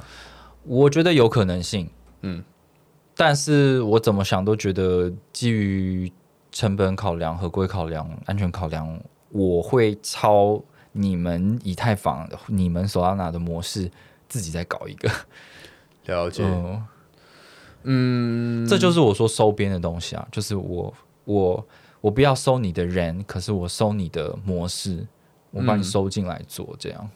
[0.64, 1.90] 我觉得有可能性，
[2.22, 2.44] 嗯，
[3.16, 6.12] 但是我怎么想都觉得基于
[6.52, 10.60] 成本考量、合规考量、安全考量，我会抄
[10.98, 13.90] 你们以太坊、你们索拉纳的模式，
[14.28, 15.10] 自己再搞一个。
[16.06, 16.88] 了解，嗯，
[17.84, 20.94] 嗯，这就是我说收编的东西啊，就是我
[21.26, 21.68] 我
[22.02, 25.06] 我不要收你的人，可是我收你的模式，
[25.52, 27.10] 我把你嗯收进来做这样。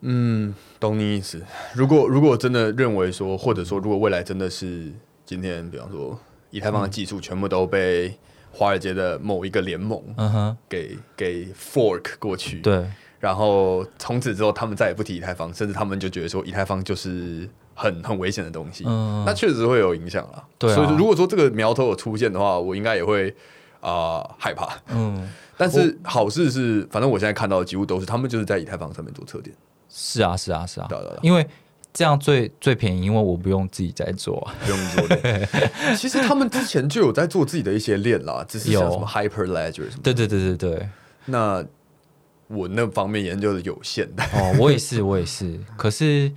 [0.00, 1.42] 嗯，懂你意思。
[1.74, 4.92] 如果如果真的认为说，或者说如果未来真的是
[5.24, 6.18] 今天，比方说
[6.50, 8.16] 以太坊的技术全部都被
[8.54, 12.86] 华尔街的某一个联盟嗯哼，给给 fork 过去，对，
[13.18, 20.44] 然后从此之后他们再也不提以太坊，甚至他们就觉得说以太坊就是很很危险的东西，嗯那确实会有影响啦。
[20.58, 20.74] 对啊。
[20.74, 23.34] 所以如果说这个苗头有出现的话，我应该也会
[23.80, 24.78] 啊、害怕。
[24.88, 29.54] 嗯，但是好事是，反正我现在看到的几乎都是他们就是在以太坊上面做测点，
[29.90, 30.86] 是啊，是啊，是啊。
[30.88, 31.46] 对对对啊，因为
[31.94, 34.54] 这样最最便宜，因为我不用自己在做啊。
[34.64, 35.46] 不用做的。
[35.96, 40.12] 其实他们之前就有在做自己的一些链啦，只是什么 Hyper Ledger 什么的。
[40.12, 40.88] 对对对对对，
[41.26, 41.64] 那
[42.48, 44.24] 我那方面研究的有限的。
[44.24, 45.58] 哦，我也是，我也是。
[45.76, 46.32] 可是，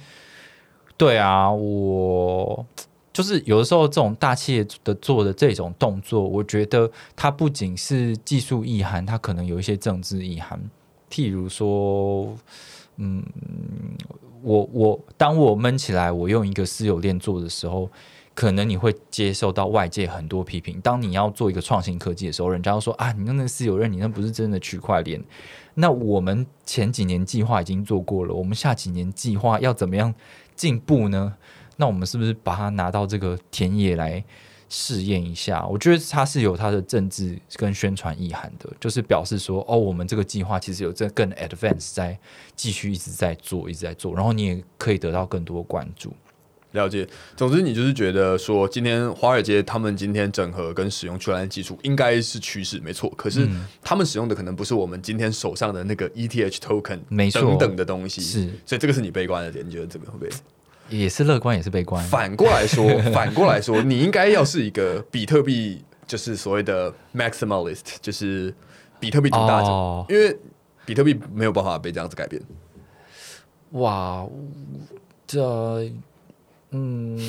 [0.95, 2.63] 对啊，我
[3.11, 10.59] 就是有的时候这种大企业的做的这种动作，我觉得它不仅是技术意涵，它可能有一些政治意涵。
[11.09, 12.37] 譬如说，
[12.97, 13.23] 嗯，
[14.41, 17.89] 我我当我闷起来，我用一个私有链做的时候。
[18.37, 20.79] 可能你会接受到外界很多批评。
[20.81, 25.19] 当你要做一个创新科技的时候，人家说啊，你用那个私有链，你那不是真的区块链。
[25.73, 30.13] 那我们前几年计划已经做过了，我们下几年计划要怎么样
[30.55, 31.35] 进步呢？
[31.77, 34.23] 那我们是不是把它拿到这个田野来
[34.69, 35.65] 试验一下？
[35.67, 42.17] 我觉得它是有它的政治跟宣传意涵的，就是表示说，哦，我们这个计划其实有这更 advance 在
[42.55, 46.13] 继续一直在做，一直在做，然后你也可以得到更多关注。
[46.73, 47.07] 了解。
[47.35, 53.09] 总之，你就是觉得说，今天华尔街他们今天整合跟使用区块链技术应该是趋势，没错。
[53.11, 60.29] 可是嗯他们使用的可能不是我们今天手上的那个 ETH token 没错等等的东西，是，所以这个是你悲观的点，你觉得这个会不会？
[60.89, 62.03] 也是乐观，也是悲观。
[62.05, 68.53] 反过来说， 反过来说，你应该要是一个比特币，就是所谓的 maximalist，就是
[68.99, 70.05] 比特币独大者，哦。
[70.09, 70.37] 因为
[70.85, 72.41] 比特币没有办法被这样子改变。
[73.71, 74.25] 哇，
[75.25, 75.91] 这
[76.71, 77.19] 嗯，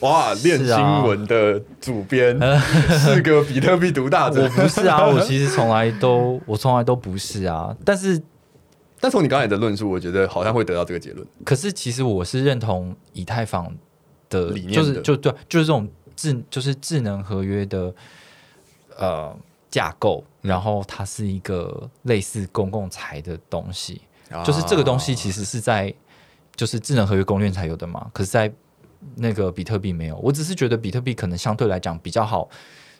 [0.00, 2.38] 哇，练新闻的主编
[2.98, 4.44] 是个比特币独大者。
[4.44, 8.20] 我，不是啊，我其实从来都我从来都不是啊，但是
[9.04, 11.26] 但从你刚才的论述，我觉得好像会得到这个结论。
[11.44, 13.70] 可是其实我是认同以太坊
[14.30, 15.86] 的理念的就是就对，就是这种
[16.16, 17.94] 智就是智能合约的
[18.96, 19.36] 呃
[19.70, 24.00] 架构，然后它是一个类似公共财的东西，
[24.42, 25.92] 就是这个东西其实是在
[26.56, 28.50] 就是智能合约公链才有的嘛，可是在
[29.16, 30.16] 那个比特币没有。
[30.16, 32.48] 我只是觉得比特币可能相对来讲比较好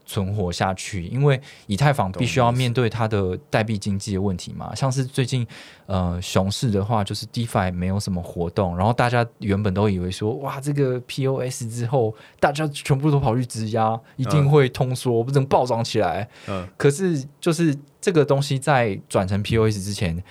[0.06, 4.74] 存活下去，因为以太坊必须要面对它的代币经济的问题嘛。
[4.74, 5.46] 像是最近
[5.86, 16.28] 呃熊市的话，就是 DeFi 没有什么活动，然后大家原本都以为说哇这个 POS 之后，大家全部都跑去质押，一定会通缩，不能暴涨起来。
[16.48, 20.22] 嗯可是就是这个东西在转成 POS 之前，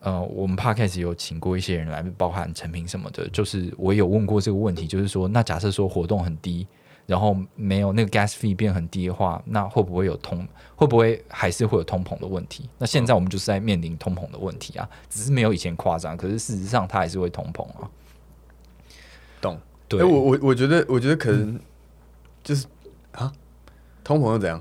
[0.00, 6.66] 呃，我们 Podcast 有请过一些人来，包含陈平什么的，就是我有问过这个问题，就是说，那假设说活动很低，
[7.06, 10.46] 然后没有那个 gas fee 变很低的话，那会不会有通？
[10.74, 12.68] 会不会还是会有通膨的问题？
[12.78, 17.88] 那现在我们就是在面临通膨的问题啊，只是没有以前夸张，可是事实上它还是会通膨啊。
[19.40, 19.58] 懂。
[19.88, 21.58] 对，哎、我我我觉得，我觉得可能
[22.42, 22.66] 就是、
[23.12, 23.32] 啊，
[24.02, 24.60] 通膨又怎样？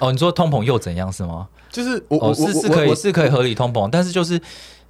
[0.00, 1.48] 哦，你说通膨又怎样是吗？
[1.70, 4.40] 就是哦，是我是可以是可以合理通膨，但是就是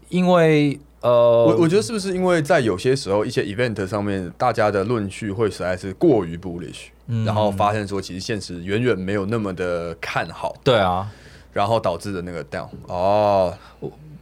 [0.08, 1.10] 因为呃，
[1.46, 11.10] 我我觉得是不是因为在有些时候一些 event 上面，大家的论据会实在是过于 bullish，、嗯然后发现说其实现实远远没有那么的看好，对啊，
[11.52, 12.68] 然后导致的那个 down。
[12.86, 13.56] 哦，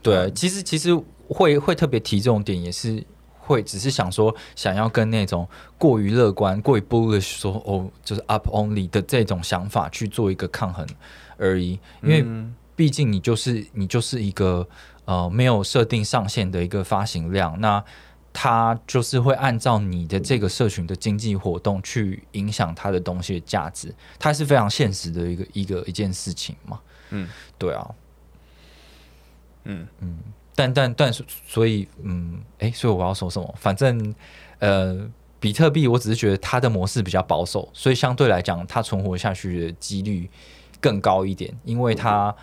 [0.01, 3.03] 对，其实其实会会特别提这种点，也是
[3.39, 10.87] 会只是想说，想要跟那种过于乐观、过于 bullish 说哦，就是 up only 的这种想法去做一个抗衡
[11.37, 11.77] 而已。
[12.01, 12.25] 因为
[12.75, 14.65] 毕竟你就是你就是一个
[15.09, 17.83] 呃没有设定上限的一个发行量，那
[18.31, 26.79] 它就是会按照你的这个社群的经济活动去影响它的东西的价值，它是非常现实的一个一个一件事情嘛。
[27.09, 27.89] 嗯，对啊。
[29.63, 30.19] 嗯嗯，
[30.53, 33.55] 但但但是所以嗯，哎，所以我要说什么？
[33.57, 34.13] 反正
[34.59, 40.29] 呃，比特币我只是觉得它的模式比较保守，所以相对来讲，它存活下去的几率
[40.79, 42.35] 更高一点，因为它。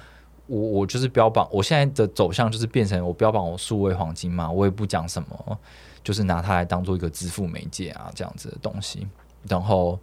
[0.47, 5.59] 我我就是标榜，我现在的走向就是变成我标榜我数位黄金嘛，我也不讲什么，
[6.05, 9.07] 就是拿它来当做一个支付媒介啊这样子的东西。
[9.49, 9.99] 然后，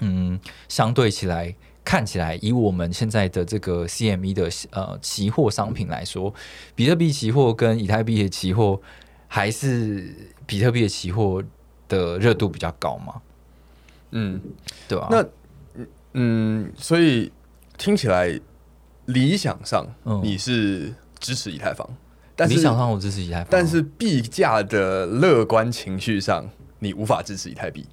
[0.00, 1.54] 嗯，相对起来，
[1.84, 6.32] 看起来以我们现在的这个 CME 的呃期货商品来说，
[6.74, 8.80] 比特币期货跟以太币的期货
[9.28, 10.14] 还是
[10.46, 11.42] 比特币的期货
[11.88, 13.20] 的热度比较高嘛？
[14.12, 14.40] 嗯，
[14.88, 15.08] 对啊？
[15.10, 15.24] 那
[16.14, 17.30] 嗯，所以
[17.76, 18.40] 听起来。
[19.06, 19.86] 理想上，
[20.22, 21.88] 你是支持以太坊，
[22.34, 26.48] 但是理想上我支持以太坊，但是币价的乐观情绪上，
[26.78, 27.86] 你无法支持以太币。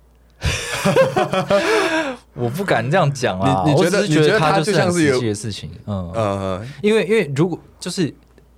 [2.34, 3.64] 我不敢这样讲啊！
[3.66, 4.02] 你觉得？
[4.02, 5.72] 你觉得它就像是有的事情？
[5.86, 8.14] 嗯嗯，因为因为如果就是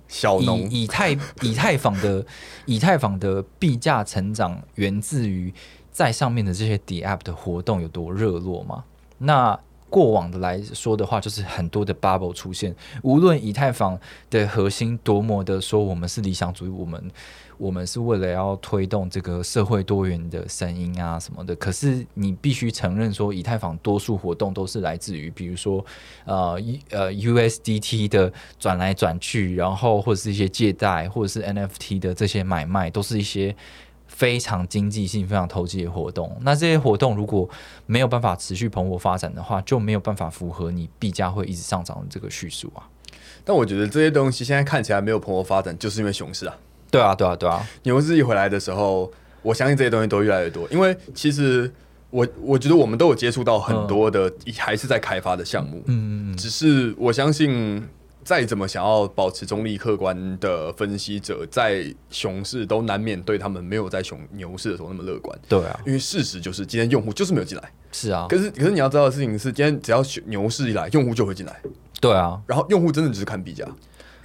[0.08, 2.24] 小农以太以太坊的
[2.66, 5.52] 以太坊的币价成长源自于
[5.92, 8.82] 在上面的这些 D App 的活动有多热络嘛？
[9.18, 9.56] 那
[9.88, 12.74] 过往的来说的话，就是很多的 bubble 出现。
[13.02, 17.10] 无论以太坊的核心多么的说我们是理想主义，我们
[17.56, 21.54] 我们是为了要推动这个社会多元的声音啊什么的。
[21.56, 25.84] 可是你必须承认说，以太坊多数活动都是来自于，比如说
[26.24, 26.60] 呃
[26.90, 33.54] 呃 USDT 的转来转去，然后或者是一些借贷，或者是 NFT 的这些买卖，都是一些。
[34.08, 37.48] 非常经济性、非常投机的活动，那这些活动如果
[37.86, 42.88] 没有办法持续蓬勃发展的话，就没有办法符合你币价会一直上涨的这个叙述啊。
[43.44, 46.56] 但我觉得这些东西现在看起来没有蓬勃发展，就是因为熊市啊。
[46.90, 47.66] 对啊，对啊，对啊。
[47.82, 50.66] 牛市一回来的时候，我相信这些东西都越来越多。
[50.70, 51.70] 因为其实
[52.10, 57.86] 我我觉得我们都有接触到很多的还是在开发的项目，嗯嗯，只是我相信。
[58.26, 65.38] 再怎么想要保持中立客观的分析者，在熊市都难免对他们没有在熊牛市的时候那么乐观。
[65.48, 67.72] 对啊，因为事实就是今天用户就是没有进来。
[67.92, 71.56] 是啊，可是可是你要知道的事情是，今天只要牛市一来，用户就会进来。
[72.00, 73.64] 对啊，然后用户真的只是看币价，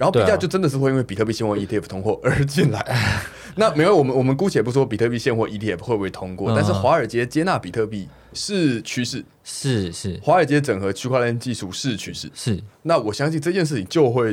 [0.02, 2.84] 然后币价就真的是会因为比特币现货 ETF 通过而进来。
[3.54, 8.08] 那没有我们我们姑且不说比特币现货 ETF 会不会通过，但是华尔街接纳比特币。
[8.34, 12.58] 是趋势，是是，华尔街整合区块链技术是趋势，是。
[12.80, 14.32] 那我相信这件事情就会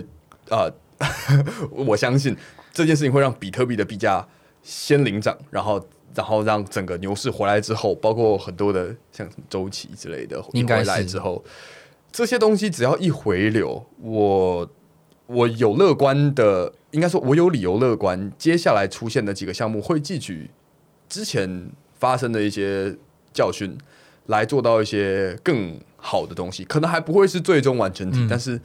[0.49, 0.71] 啊，
[1.69, 2.33] 我相信
[2.71, 4.25] 这件事情会让比特币的币价
[4.63, 11.43] 先领涨，然后然后让整个牛市回来之后，包括很多的像什么周期之类的，应该来之后，
[12.09, 14.65] 这些东西只要一回流，我
[15.29, 20.49] 我有乐观的，应该说我有理由乐观，接下来出现的几个项目会汲取
[21.07, 22.97] 之前发生的一些。
[23.31, 23.77] 教训
[24.25, 28.59] 来做到一些更好的东西，可能还不会是最终完成体，但是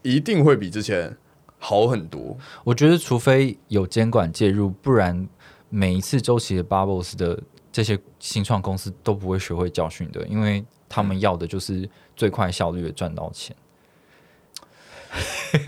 [0.00, 1.14] 一定会比之前
[1.58, 2.34] 好很多。
[2.64, 5.28] 我觉得，除非有监管介入，不然
[5.68, 7.38] 每一次周期的 bubbles 的
[7.70, 13.54] 这些新创公司都不会学会教训的，因为他们要的就是最快效率的赚到钱。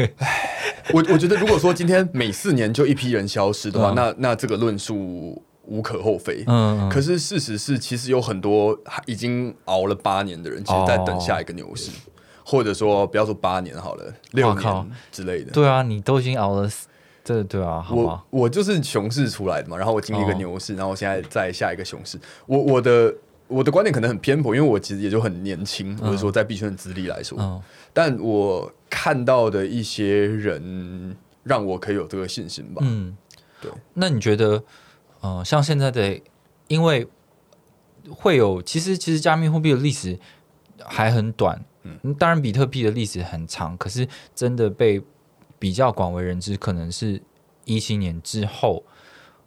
[0.92, 5.42] 我我觉得，如果说今天每四年就一批人消失的话，那那这个论述。
[5.66, 8.76] 无可厚非，嗯，可是事实是，其实有很多
[9.06, 11.92] 已经熬了八年的人，其实在等下一个牛市，
[12.42, 15.52] 或者说不要说八年好了，六年之类的。
[15.52, 16.68] 对啊，你都已经熬了，
[17.22, 22.18] 这对啊，好我我就是熊市出来的嘛，然后我经历一个牛市，然后我现在在下一个熊市。
[22.46, 23.14] 我我的
[23.46, 27.62] 我的观点可能很偏颇，因为我其实也就很年轻，或者说在币圈的资历来说，
[27.92, 32.82] 但我看到的一些人让我可以有这个信心吧。
[32.84, 33.16] 嗯，
[33.62, 33.70] 对。
[33.94, 34.62] 那你觉得？
[35.22, 36.18] 嗯，像现在的，
[36.66, 37.06] 因为
[38.08, 40.18] 会有，其实其实加密货币的历史
[40.84, 45.02] 还很短，嗯，当然比特币的历史很长，可是真的被
[45.58, 47.20] 比较广为人知，可能是
[47.66, 48.82] 一七年之后，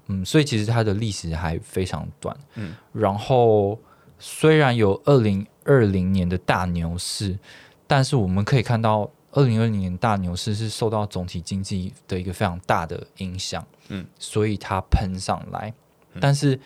[0.05, 3.79] 嗯，所以其实它的历史还非常短，嗯，然后
[4.19, 7.39] 虽然有二零二零年的大牛市，
[7.87, 9.11] 但是我们可以看到。
[9.35, 15.73] 二零二零年大牛市是受到总体经济的一个非常大的影响，嗯，所以它喷上来，
[16.19, 16.59] 但是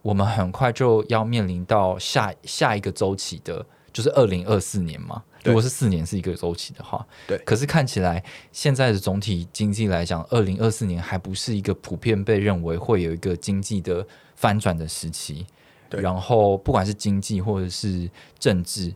[0.00, 5.22] 我们很快就要面临到下下一个周期的，就是二零二四年嘛。
[5.44, 7.36] 如果是四年是一个周期的话，对。
[7.44, 14.04] 可是看起来现在的总体经济来讲，二零二四年还不是一个普遍被认为会有一个经济的
[14.34, 15.46] 翻转的时期。
[15.90, 16.00] 对。
[16.00, 18.94] 然后不管是经济或者是政治，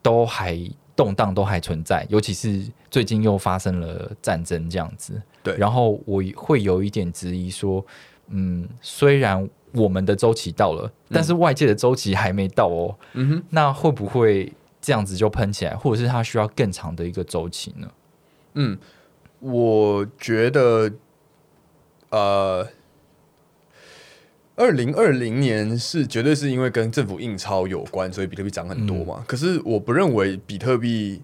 [0.00, 0.58] 都还。
[1.00, 5.18] 动荡都还存在，尤其是最近又发生了战争这样子。
[5.42, 7.82] 对，然后我会有一点质疑说，
[8.28, 12.94] 嗯，虽然我们的周期到了，但是外界的周期还没到哦。
[13.14, 17.90] 嗯哼，那会不会这样子就喷起来，或者是它需要更长的一个周期呢？
[18.52, 18.76] 嗯，
[19.38, 20.92] 我觉得，
[22.10, 22.68] 呃，
[24.60, 29.24] 二零二零年是绝对是因为跟政府印钞有关，所以比特币涨很多嘛。
[29.26, 31.22] 可是我不认为比特币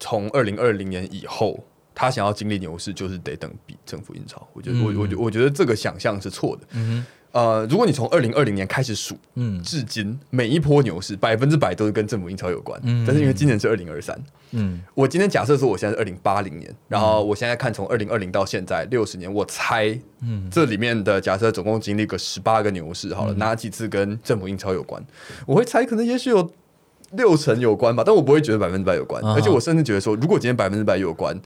[0.00, 1.62] 从二零二零年以后，
[1.94, 4.48] 它想要经历牛市，就是得等比政府印钞。
[4.54, 6.62] 我觉得，我我觉我觉得这个想象是错的。
[6.72, 12.80] 嗯呃，如果你从二零二零年开始数，嗯至今每一波牛市百分之百都是跟政府印钞有关。
[12.84, 14.18] 嗯但是因为今年是二零二三，
[14.52, 25.04] 嗯我今天假设说我现在是二零八零年，然后我现在看从二零二零到现在六十年，我猜嗯这里面的假设总共经历个十八个牛市，好了，哪几次跟政府印钞有关？
[25.46, 26.50] 我会猜可能也许有
[27.12, 31.38] 六成有关吧，但我不会觉得百分之百有关，啊而且我甚至觉得说，如果今天百分之百有关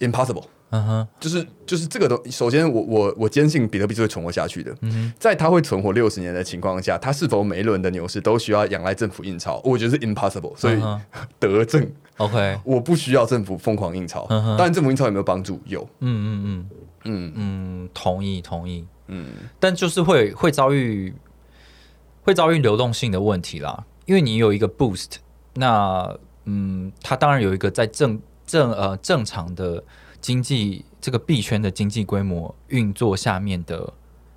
[0.00, 0.44] ，impossible。
[0.72, 1.08] 嗯哼。
[1.20, 9.60] 就是就是这个东，首先我我我坚信比特币是会存活下去的，嗯在它会存活六十年的情况下，它是否每一轮的牛市都需要仰赖政府印钞？
[9.64, 10.80] 我觉得是 impossible，所以
[11.38, 14.26] 得正，OK，我不需要政府疯狂印钞。
[14.28, 14.56] 嗯哼。
[14.56, 15.60] 当然，政府印钞有没有帮助？
[15.66, 16.70] 有，嗯嗯嗯。
[17.04, 17.32] 嗯。
[17.36, 19.28] 嗯，同意同意，嗯。
[19.60, 21.14] 但就是会会遭遇
[22.22, 25.16] 会遭遇流动性的问题啦，因为你有一个 boost，
[25.54, 29.82] 那嗯，它当然有一个在正正呃正常的
[30.22, 33.92] 经济这个币圈的经济规模运作下面的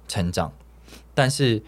[0.08, 0.52] 成长，
[1.14, 1.62] 但是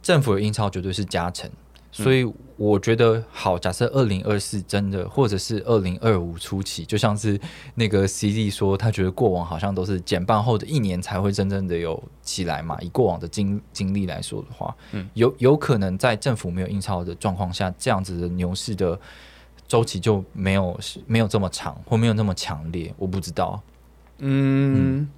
[0.00, 1.50] 政府的印钞绝对是加成，
[1.90, 2.24] 所以
[2.56, 7.38] 我觉得好，假设二零二四真的，或者是二零二五初期，就像是
[7.74, 12.78] 那个 CD 说，他觉得过往好像都是减半后的一年才会真正的有起来嘛。
[12.80, 18.98] 以过往的经经历来说的话，嗯有有可能在政府没有印钞的状况下，这样子的牛市的
[19.68, 23.62] 周期就没有没有这么长，或没有那么强烈，我不知道。
[24.18, 25.08] 嗯，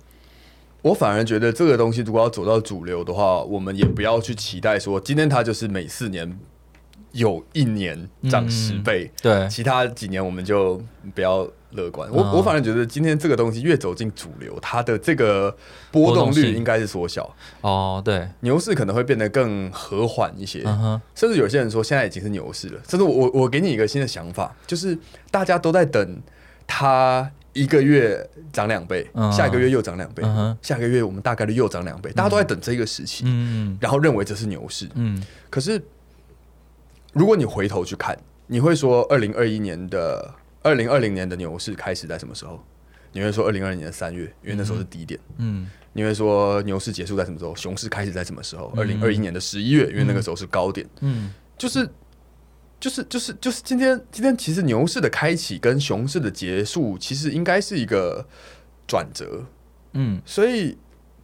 [0.82, 6.38] 我反而觉得这个东西如果要走到主流的话，我们也不要去期待说今天它就是每四年
[7.12, 10.82] 有一年涨十倍，对，其他几年我们就
[11.14, 12.08] 不要乐观。
[12.10, 15.54] 我、嗯我反而觉得今天这个东西越走进主流，它的这个
[15.90, 20.62] 波动率应该是缩小，哦，对，牛市可能会变得更和缓一些。
[20.64, 22.80] 嗯，甚至有些人说现在已经是牛市了。
[22.88, 24.96] 甚至我我我给你一个新的想法，就是
[25.30, 26.22] 大家都在等
[26.66, 30.22] 它一个月涨两倍，嗯下一个月又涨两倍，
[30.62, 34.88] 下个月我们大概率又涨两倍，大家都在等这个时期，嗯然后认为这是牛市。
[34.94, 35.82] 嗯可是
[37.12, 38.16] 如果你回头去看，
[38.46, 40.32] 你会说二零二一年的
[40.68, 42.62] 二零二零年的牛市开始在什么时候？
[43.12, 45.18] 你会说二零二零年的三月，因为那时候是低点。
[45.38, 47.56] 嗯你会说牛市结束在什么时候？
[47.56, 48.72] 熊市开始在什么时候？
[48.76, 50.86] 二零二一年的十一月，因为那个时候是高点。
[51.00, 51.88] 嗯就是
[52.78, 58.24] 就是就是就是今天今天其实牛市的开启跟熊市的结束，其实应该是一个
[58.86, 59.44] 转折。
[59.94, 60.76] 嗯所以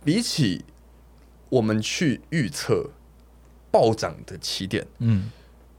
[0.03, 0.65] 比起
[1.51, 2.91] 我们去预测
[3.71, 5.31] 暴涨的起点，嗯，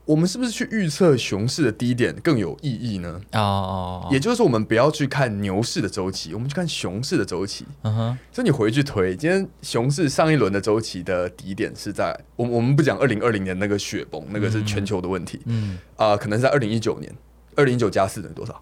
[0.05, 3.19] 我们是不是去预测熊市的低点更有意义呢？
[3.33, 7.65] 哦哦，也就是说，我们不要去看牛市的周期，我们去看熊市的周期。
[7.81, 17.11] 嗯哼，所以你回去推，今天熊市上一轮的周期的低点是在我我们不讲二零二零年那个雪崩，那个是全球的问题嗯啊、可能是在二零一九年，
[17.55, 18.61] 二零一九加四等于多少？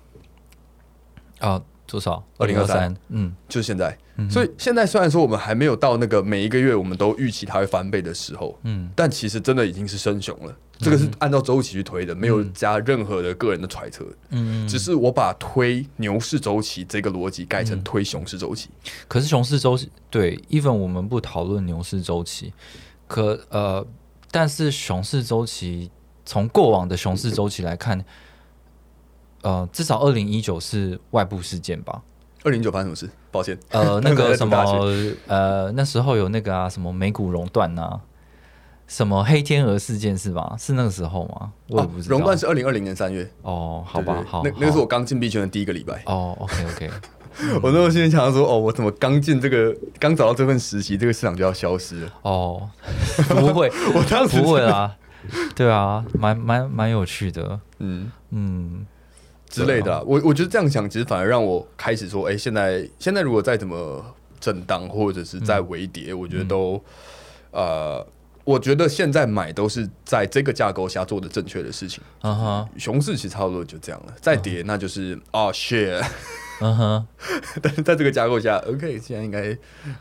[1.42, 2.24] 哦，多少？
[2.38, 3.98] 二零二三嗯就是现在。
[4.16, 10.56] 嗯所以现在虽然说我们还没有到那个每一个月我们都预期它会翻倍的时候，嗯但其实真的已经是升熊了。
[10.80, 18.70] 这个是按照周期去推的，没有加任何的个人的揣测，嗯，只是我把推牛市周期这个逻辑改成推熊市周期。
[19.08, 22.52] 可是熊市周期对，even 我们不讨论牛市周期，
[23.08, 23.86] 可呃，
[24.30, 25.90] 但是熊市周期
[26.26, 28.04] 从过往的熊市周期来看，
[29.44, 32.02] 呃，至少二零一九是外部事件吧？
[32.44, 33.10] 二零一九发生什么事？
[33.32, 34.58] 抱歉，呃， 那个什么
[35.28, 38.02] 呃，那时候有那个啊，什么美股熔断啊、
[38.88, 40.56] 什么黑天鹅事件是吧？
[40.60, 41.52] 是那个时候吗？
[41.70, 42.16] 我不知道。
[42.18, 46.04] 熔断是二零二零年三月，哦，好吧好，那那个是我刚进币圈的第一个礼拜。
[46.06, 46.90] 哦，OK OK，
[47.64, 52.14] 我那时候心里想说，哦，我怎么刚进这个，刚找到这份实习，这个市场就要消失了？
[52.24, 52.70] 哦，
[53.30, 54.96] 不会， 我当时不会啦，
[55.56, 58.86] 对啊，蛮蛮蛮有趣的，嗯嗯
[59.54, 64.04] 之类的啊、我我觉得这样想，其实反而让我开始说，哎、现在现在如果再怎么
[64.40, 66.84] 震荡，或者是再微跌，我觉得都、
[67.52, 68.06] 呃，
[68.44, 72.04] 我觉得现在买都是在这个架构下做的正确的事情。
[72.24, 76.04] 嗯哼，熊市其实差不多就这样了，再跌那就是哦 shit，
[76.60, 77.08] 嗯哼，
[77.62, 79.56] 但是在这个架构下，OK，现在应该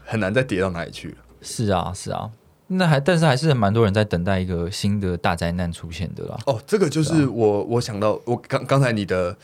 [0.04, 1.14] 很难再跌到哪里去了。
[1.42, 2.30] 是啊是啊，
[2.76, 6.38] 那还但是还是蛮多人在等待一个新的大灾难出现的啦。
[6.46, 9.36] 哦，这个就是我我想到我刚刚才你的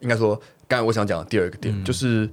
[0.00, 2.28] 应该说，刚才我想讲的第二个点、就是，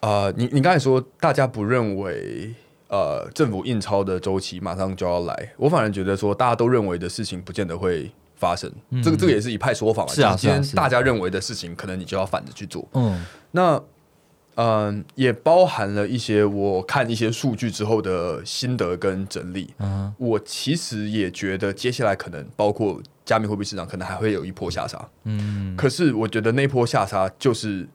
[0.00, 2.54] 呃，你你刚才说大家不认为
[2.88, 8.70] 呃政府印钞的周期马上就要来，我反而觉得说大家都认为的事情不见得会发生，
[9.02, 10.82] 这个这个也是一派说法嘛，是啊今天是啊是啊。
[10.82, 12.86] 大家认为的事情，可能你就要反着去做。
[12.94, 13.24] 嗯。
[13.52, 13.80] 那
[14.56, 19.72] 嗯，也包含了一些我看一些数据之后的心得跟整理。
[19.78, 25.08] 嗯我其实也觉得接下来可能包括加密货币市场可能还会有一波下杀。
[25.24, 27.88] 嗯可是我觉得那波下杀就是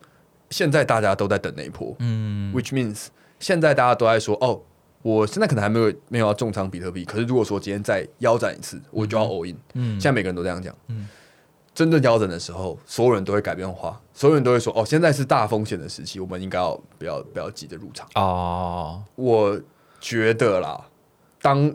[0.50, 1.96] 现在大家都在等那一波。
[2.00, 3.08] 嗯 which means
[3.40, 4.60] 现在大家都在说哦，
[5.04, 9.56] 我现在可能还没有没有要重仓比特币，可是如果说今天再腰斩一次，我就要 all in。
[9.76, 10.76] 嗯现在每个人都这样讲。
[10.88, 11.08] 嗯
[11.78, 18.10] 真正调整的时候，所有人都会改变话，所有人都会说哦，现在是大风险的时期，我们应该要不要不要急着入场？
[18.16, 19.62] 哦，我
[20.02, 20.84] 觉得啦，
[21.40, 21.72] 当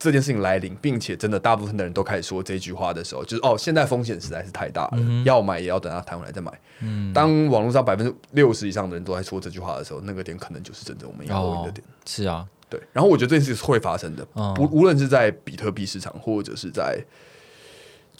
[0.00, 6.50] 这件事情来临，并且真的大部分的人都开始说这句话的时候，就是哦，现在风险实在是太大了，嗯要买也要等它弹回来再买。
[6.80, 11.86] 嗯当网络上百分之六十以上的人都在说这句话的时候，那个点可能就是真正我们要的点。
[12.04, 17.00] 是啊，对，然后我觉得这件事是会发生的，嗯不无论是在比特币市场，或者是在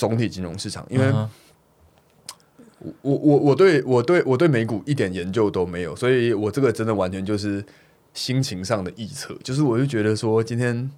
[0.01, 1.13] 总体金融市场，因为
[2.81, 7.63] 我我我我对我对我对美股一点研究都没有，所以我这个真的完全就是
[8.15, 10.91] 心情上的臆测，就是我就觉得说今天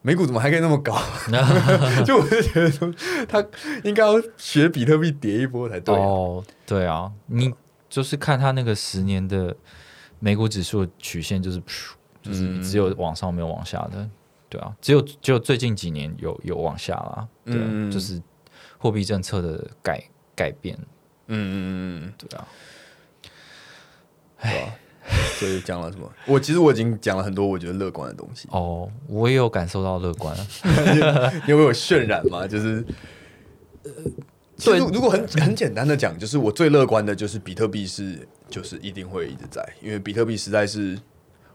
[0.00, 0.96] 美股怎么还可以那么高，
[2.06, 2.90] 就我就觉得说
[3.28, 3.44] 他
[3.84, 7.52] 应该要学比特币跌一波才对啊、哦，对啊，你
[7.90, 9.54] 就是看它那个十年的
[10.18, 11.60] 美股指数曲线，就是
[12.22, 12.62] 就是嗯。
[12.62, 14.08] 只有往上没有往下的，
[14.48, 18.20] 对啊，只有只有最近几年有有往下啦，对啊，嗯就是
[18.78, 20.02] 货币政策的改
[20.34, 20.76] 改变，
[21.26, 21.70] 嗯嗯嗯
[22.06, 22.48] 嗯，对啊，
[24.42, 24.72] 对啊？
[25.38, 26.10] 所以讲了什么？
[26.26, 28.46] 我其实我已经讲了很多我觉得乐观的东西。
[28.50, 30.36] 哦，我也有感受到乐观
[31.48, 32.46] 因为有有渲染嘛？
[32.46, 32.84] 就是，
[33.84, 33.90] 呃，
[34.62, 40.98] 对，如果很很简单的讲，就是我最乐观的就是比特币是就是一定会一直在，因为比特币实在是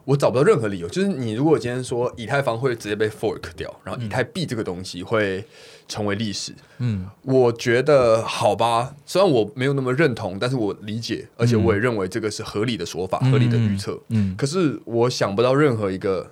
[0.05, 0.87] 我找不到任何理由。
[0.87, 5.43] 就是你如果今天说以太坊会直接被 fork 掉，然后以太币这个东西会
[5.87, 13.99] 成为历史，嗯我觉得好吧，虽然我没有那么认同，但是我理解，而且我也认为这个是合理的说法，合理的预测。
[14.09, 16.31] 嗯可是我想不到任何一个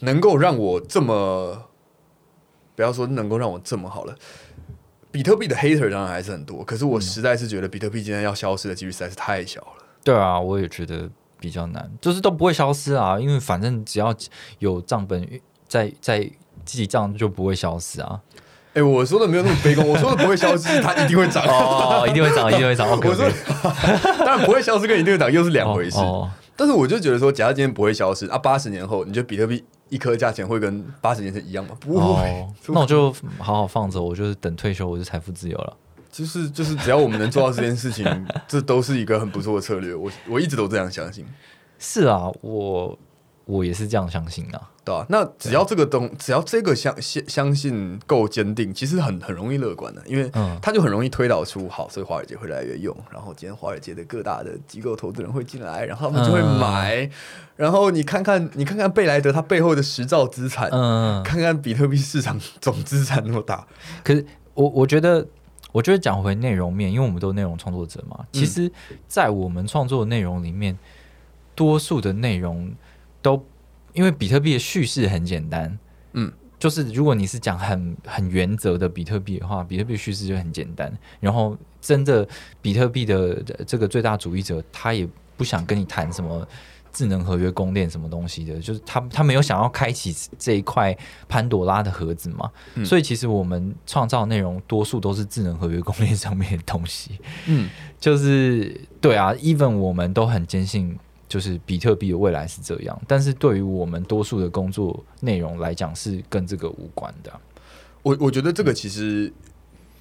[0.00, 1.66] 能够让我这么，
[2.74, 4.14] 不要说能够让我这么好了。
[5.10, 9.84] 比特币的 hater 当然还是很多，可是我实在是觉得比特币今天要消失的几率实在是太小了。
[10.04, 11.08] 对啊，我也觉得
[11.38, 14.14] 比较难，就是都不会消失啊，因为反正只要
[14.58, 15.28] 有账本
[15.68, 16.30] 在在
[16.64, 18.20] 记账就不会消失啊。
[18.74, 21.42] 哎、我说的没有那么悲观，我说的不会消失，它一定会涨。
[21.48, 22.86] 哦，一定会涨，一定会涨。
[22.92, 23.26] 我说，
[24.18, 25.98] 当然不会消失跟一定会涨又是两回事。
[25.98, 31.70] 哦，但是我就觉得说，假如今天不会消失啊，八十年后，你觉得比特币一颗价钱会跟八十年前一样吗？
[31.80, 35.76] 不会，哦，那我就好好放着，我就是等退休，我就财富自由了。
[36.16, 38.04] 就是就是只要我们能做到这件事情，
[38.48, 39.94] 这都是一个很不错的策略。
[39.94, 41.26] 我我一直都这样相信，
[41.78, 42.98] 是啊，我
[43.44, 44.60] 我也是这样相信的。
[44.86, 50.56] 对啊、那只要这个东，只要这个相相相信够坚定，其实很很容易乐观的，因为嗯。
[50.62, 56.60] 它就很容易推导出好，所以华尔街会越来越用，然后今天华尔街的各大的机构投资人会进来，然后他们就会嗯。
[56.60, 57.10] 买，
[57.56, 63.66] 然后你看看你看看贝莱德他背后的十兆资产，嗯，看看比特币市场总资产那么大，
[64.04, 65.26] 可是我我觉得，
[65.76, 68.72] 我觉得讲回内容面，因为我们都是内容创作者嘛，其实，
[69.06, 70.74] 在我们创作的内容里面，
[71.54, 72.74] 多数的内容
[73.20, 73.44] 都
[73.92, 75.78] 因为比特币的叙事很简单，
[76.14, 82.26] 嗯，就是如果你是讲很很原则的比特币的话，比特币叙事就很简单，然后真的
[82.62, 83.34] 比特币的
[83.66, 85.06] 这个最大主义者，他也
[85.36, 86.48] 不想跟你谈什么。
[86.96, 90.96] 智能合约供电什么东西的，就是他他没有想要开启这一块
[91.28, 92.82] 潘朵拉的盒子嘛，嗯。
[92.86, 97.68] 所以其实我们创造内容多数都是智能合约供电上面的东西，嗯，
[98.00, 107.30] 就是对啊，even 我们都很坚信，就是比特币的未来是这样，但是对于我们多数的工作内容来讲，是跟这个无关的。
[107.30, 107.38] 啊、
[108.02, 109.30] 我我觉得这个其实，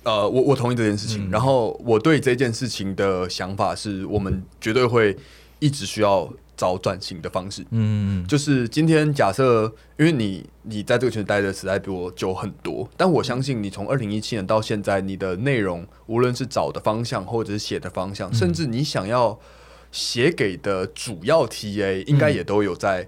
[0.03, 1.27] 呃，我我同意这件事情。
[1.27, 1.29] 嗯。
[1.29, 5.17] 然后我对这件事情的想法是，我们绝对会
[5.59, 7.65] 一直需要找转型的方式。
[7.71, 9.63] 嗯，就是今天假设，
[9.97, 19.39] 因为你你在这个圈子待的实在比我久很多，但我相信你从二零一七年到现在，你的内容无论是找的方向，或者是写的方向，甚至你想要
[19.91, 23.07] 写给的主要 TA，应该也都有在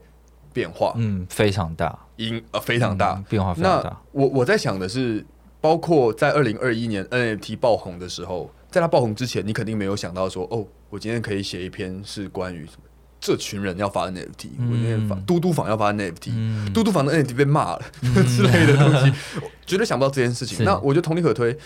[0.54, 3.16] 变化，嗯，非常大，因呃非常大。
[3.18, 3.26] 嗯。
[3.30, 5.26] 变化非常那大，我我在想的是，
[5.60, 12.84] 包括在二零二一年 NFT 爆红的时候，在它爆红之前，你肯定没有想到说，哦，我今天可以写一篇是关于什么
[13.28, 17.82] 这群人要发 NFT，、我那天发嗯嘟嘟房要发 NFT，、嗯嘟嘟房的 NFT 被骂了、
[18.26, 19.12] 之类的东西，
[19.44, 20.64] 我绝对想不到这件事情。
[20.64, 21.58] 那我觉得同理可推。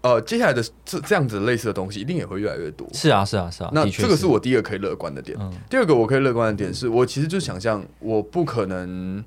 [0.00, 2.88] 呃，接下来的这这样子类似的东西，一定也会越来越多。
[2.94, 5.36] 是啊，是啊，是啊，那这个是我第一个可以乐观的点。
[5.38, 9.22] 嗯第二个我可以乐观的点是我其实就想象，我不可能，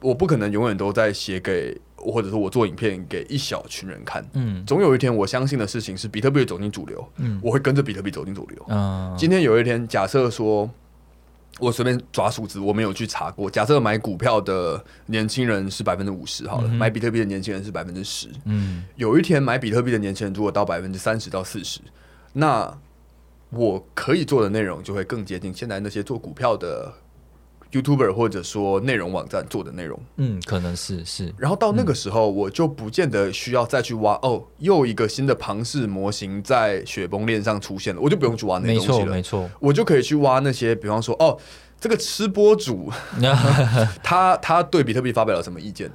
[0.00, 8.64] 我不可能永远都在写给或者说我做影片给一小群人看，嗯总有一天我相信的事情是比特币走进主流，嗯我会跟着比特币走进主流。
[8.68, 10.70] 嗯，今天有一天，假设说，
[11.58, 13.50] 我随便抓数字，我没有去查过。
[13.50, 18.28] 假设买股票的年轻人是百分之五十好了，嗯买比特币的年轻人是百分之十。
[18.44, 21.80] 嗯有一天买比特币的年轻人如果到百分之三十到四十，
[22.32, 22.78] 那
[23.50, 26.92] 我可以做的内容就会更接近现在那些做股票的
[27.72, 29.98] YouTuber 或者说内容网站做的内容。
[30.16, 39.14] 嗯，可能是是，然后到那个时候，我就不见得需要再去挖哦，又一个新的庞氏模型在雪崩链上出现了，我就不用去挖那些东西了。
[39.14, 41.36] 没错，我就可以去挖那些，比方说，哦，
[41.80, 42.90] 这个吃播主
[44.02, 45.90] 他他对比特币发表了什么意见，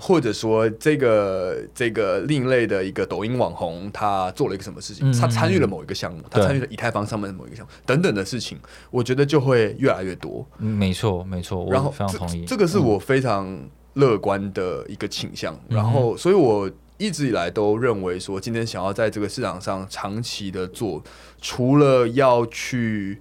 [0.00, 8.58] 或者说这个这个另类的一个抖音网红他做了一个什么事情，嗯他参与了某一个项目，他参与了以太坊上面的某一个项目等等的事情，
[8.90, 10.46] 我觉得就会越来越多。
[10.58, 12.40] 嗯没错没错，然后非常同意。
[12.46, 12.84] 这，这个是嗯。
[12.86, 13.58] 我非常
[13.94, 15.54] 乐观的一个倾向。
[15.68, 21.02] 嗯然后，所以我一直以来都认为说，今天想要在这个市场上长期的做，
[21.42, 23.20] 除了要去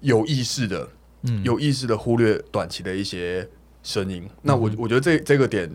[0.00, 0.88] 有意识的、嗯
[1.42, 3.48] 有意识的忽略短期的一些
[3.82, 5.70] 声音，那我嗯我觉得这这个点。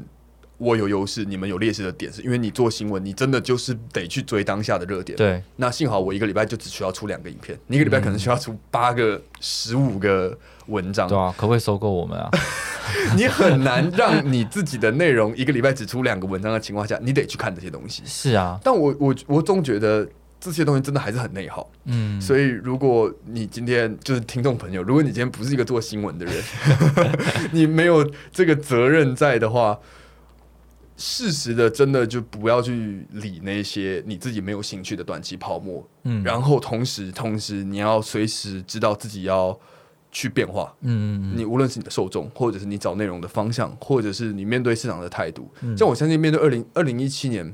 [0.64, 5.18] 我有优势，你们有劣势的点，是因为你做新闻，你真的就是得去追当下的热点。
[5.18, 10.38] 对那幸好我一个礼拜就只需要出两个影片，你一个礼拜可能需要出八个、十五个
[10.68, 11.10] 文章。
[11.10, 12.30] 对啊，可不可以收购我们啊？
[13.18, 18.04] 你很难让你自己的内容一个礼拜只出两个文章的情况下，你得去看这些东西。
[18.06, 20.08] 是啊，但我我我总觉得
[20.42, 21.72] 这些东西真的还是很内耗。
[21.86, 26.44] 嗯，所以如果你今天就是听众朋友，如果你今天不是一个做新闻的人，
[27.54, 29.80] 你没有这个责任在的话。
[31.04, 39.58] 适时的，真的就不要去理那些你自己没有兴趣的短期泡沫，嗯，然后同时，同时你要随时知道自己要
[40.12, 45.76] 去变化，嗯嗯你无论是你的受众，或者是你找内容的方向，或者是你面对市场的态度，嗯。
[45.76, 47.52] 像我相信面对二零二零一七年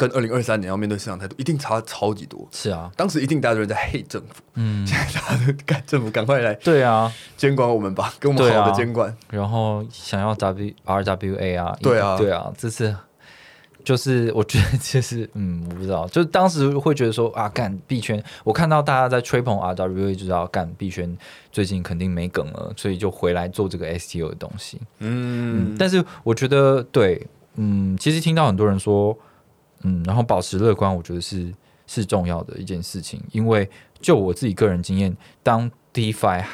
[0.00, 2.48] 跟二零二三年要面对市场态度，一定差超级多。
[2.50, 9.14] 是啊，当时一定大家都人在黑政府，嗯，现在大家都赶政府赶快来对啊，监管我们吧，给我们好的监管。
[9.28, 12.16] 然后想要 W R W A 啊，对啊。
[12.16, 12.96] 对啊，这次
[13.84, 21.14] 就是我觉得其实嗯，我不知道，就是当时会觉得说啊，干币圈，我看到大家在吹捧 R W A，就知道干币圈
[21.52, 24.80] 最近肯定没梗了，所以就回来做这个 S T O 的东西。
[24.98, 27.26] 嗯，嗯，但是我觉得对，
[27.56, 29.16] 嗯，其实听到很多人说，
[29.82, 31.52] 嗯，然后保持乐观，我觉得是
[31.86, 33.68] 是重要的一件事情，因为
[34.00, 36.44] 就我自己个人经验，当 DeFi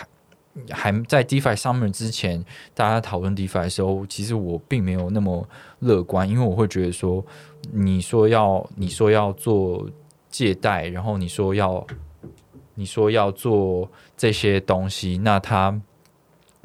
[0.70, 5.46] 还在 DeFi 上面之前，大家讨论 DeFi 的时候，其实我并没有那么
[5.80, 7.24] 乐观，因为我会觉得说，
[7.72, 9.86] 你说要你说要做
[10.30, 11.86] 借贷，然后你说要
[12.74, 15.78] 你说要做这些东西，那它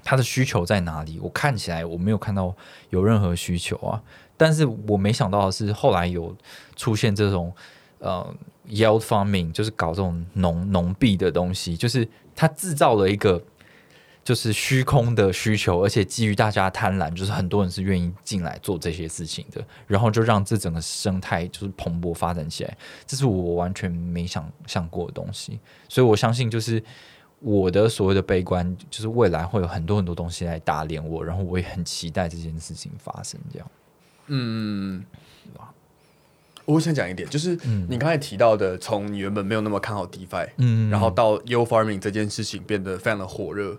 [0.03, 1.19] 它的需求在哪里？
[1.21, 2.55] 我看起来我没有看到
[2.91, 4.01] 有任何需求啊，
[4.41, 6.35] 但是我没想到的是后来有
[6.75, 7.53] 出现这种
[7.99, 8.35] 呃
[8.67, 13.39] yield farming，就是搞这种农农币的东西，就是它制造了一个
[14.23, 22.75] 就是虚空的需求，而且基于大家贪婪，就是很多人是愿意进来做这些事情的，然后就让这整个生态就是蓬勃发展起来，
[23.05, 26.83] 这是我完全没想象过的东西，所以我相信就是。
[27.43, 33.41] 我的所谓的悲观，就是未来会有很多很多东西来打脸我，然后我也很期待这件事情发生。
[33.51, 33.67] 这样，
[34.27, 35.03] 嗯，
[36.65, 43.77] 我想讲一点，就是嗯你刚才提到的，从你原本没有那么看好 DeFi，嗯然后到 Yield Farming 这件事情变得非常的火热。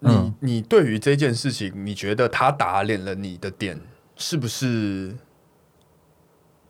[0.00, 3.80] 你、嗯你对于这件事情，你觉得它打脸了你的点，
[4.16, 5.16] 是不是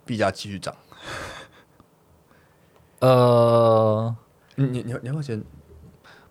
[0.05, 0.77] 币价继续涨？
[3.01, 4.15] 呃，
[4.55, 5.43] 你你你要你要不要先？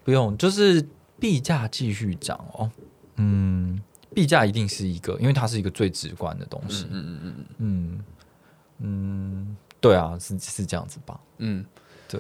[0.05, 0.87] 不用，就是
[1.19, 2.71] 币价继续涨哦。
[3.17, 3.81] 嗯，
[4.13, 6.87] 币价一定是一个，因为它是一个最直观的东西。
[6.91, 8.05] 嗯嗯嗯嗯
[8.79, 11.19] 嗯，对啊，是是这样子吧？
[11.39, 11.65] 嗯，
[12.07, 12.19] 对。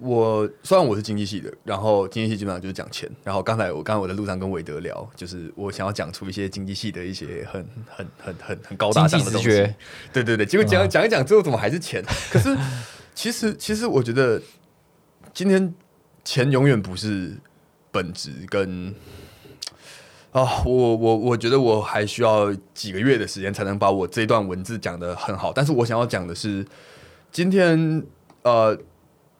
[0.00, 3.10] 我虽然我是经济系的，然后经济系基本上就是讲钱。
[3.24, 9.48] 然后刚才我刚才我在路上跟韦德聊，就是我想要讲出一些经济系的一些很很很很很高大上的东西。
[10.12, 12.00] 对对对，结果讲嗯讲一讲之后，怎么还是钱？
[12.30, 12.56] 可是
[13.12, 14.40] 其实其实我觉得
[15.34, 15.74] 今天
[16.24, 17.36] 钱永远不是
[17.90, 18.94] 本质跟。
[20.32, 26.64] 啊，我我我觉得我还需要几个月的时间才能把我这段文字讲得很好，但是我想要讲的是，
[27.32, 28.04] 今天
[28.42, 28.78] 呃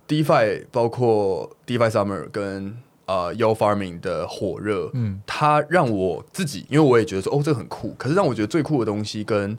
[0.09, 9.57] ，DeFi 包括 DeFi Summer 跟呃 Yo Farming 的火热，嗯它让我自己，因为我也觉得说哦，这个很酷，可是让我觉得最酷的东西跟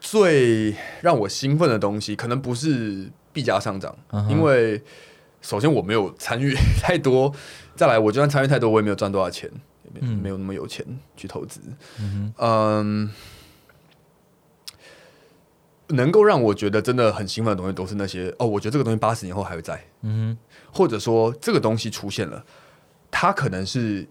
[0.00, 3.94] 最让我兴奋的东西，可能不是币价上涨，
[4.28, 4.82] 因为
[5.44, 7.30] 首先我没有参与 太多，
[7.76, 9.50] 再来我就算参与太多，我也没有赚多少钱。
[10.00, 10.84] 嗯没有那么有钱
[11.16, 11.60] 去投资。
[12.00, 13.10] 嗯嗯，
[15.88, 20.36] 能够让我觉得真的很兴奋的东西，都是那些哦，我觉得这个东西八十年后还会在，嗯
[20.72, 22.44] 或者说这个东西出现了，
[23.10, 24.08] 它可能是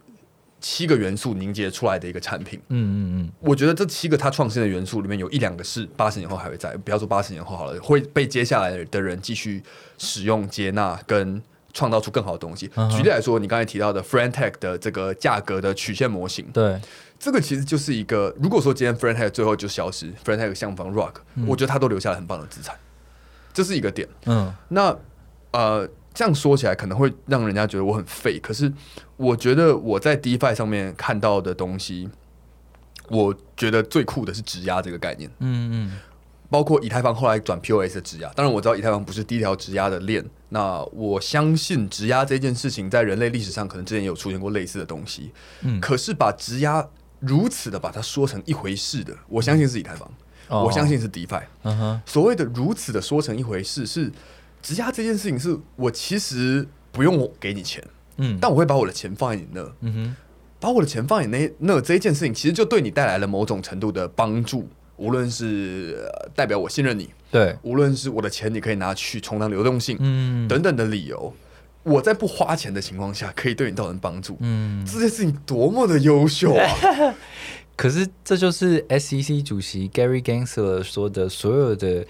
[0.63, 2.57] 七个元素凝结出来的一个产品。
[2.69, 9.61] 嗯嗯嗯我觉得这七个它创新的元素里面有一两个是八十年后还会在，不要说八十年后好了，会被接下来的人继续
[9.97, 11.41] 使用、接纳跟
[11.73, 12.67] 创造出更好的东西。
[12.89, 16.81] 举例来说，你刚才提到的 FriendTech 的这个价格的曲线模型嗯，，对，
[17.19, 22.73] 这个其实就是一个，如果说今天 FriendTech 最后就消失，FriendTech 像方 Rock，、我觉得它都留下了很棒的资产，
[23.51, 24.07] 这是一个点。
[24.25, 24.97] 嗯那
[25.51, 28.71] 呃，这样说起来可能会让人家觉得我很废，可是
[29.17, 32.09] 我觉得我在 DeFi 上面看到的东西，
[33.09, 35.99] 我觉得最酷的是质押这个概念，嗯嗯
[36.49, 38.29] 包括以太坊后来转 POS 的质押。
[38.35, 46.87] 当然我知道以太坊不是第一条质押的链，那我相信质押这件事情在人类历史上可能之前也有出现过类似的东西，嗯可是把质押
[47.19, 50.07] 如此的把它说成一回事的，我相信是以太坊，
[50.47, 51.41] 哦我相信是 DeFi。
[51.63, 54.11] 嗯哼，所谓的如此的说成一回事，是
[54.63, 57.83] 质押这件事情，是我其实不用我给你钱，
[58.17, 60.15] 嗯，但我会把我的钱放在你那，嗯哼，
[60.59, 70.47] 把我的钱放在你那那这一件事情，其实就对你带来了某种程度的帮助，无论是、呃代表我信任你，对，无论是我的钱你可以拿去充当流动性、嗯。
[70.47, 71.31] 等等的理由，
[71.83, 76.65] 我在不花钱的情况下可以对你造成帮助，嗯，这件事情多么的优秀啊！
[77.75, 82.05] 可是这就是 SEC 主席 Gary Gensler 说的，所有的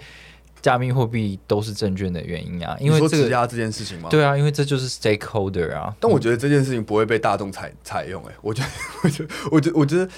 [0.64, 4.08] 加密货币都是证券的原因啊，因为说这个质押这件事情吗？
[4.08, 5.94] 对啊，因为这就是 stakeholder 啊。
[6.00, 8.68] 但我觉得这件事情不会被大众采采用、欸，哎，我觉得，
[9.04, 10.08] 我觉得，我觉得，我觉得，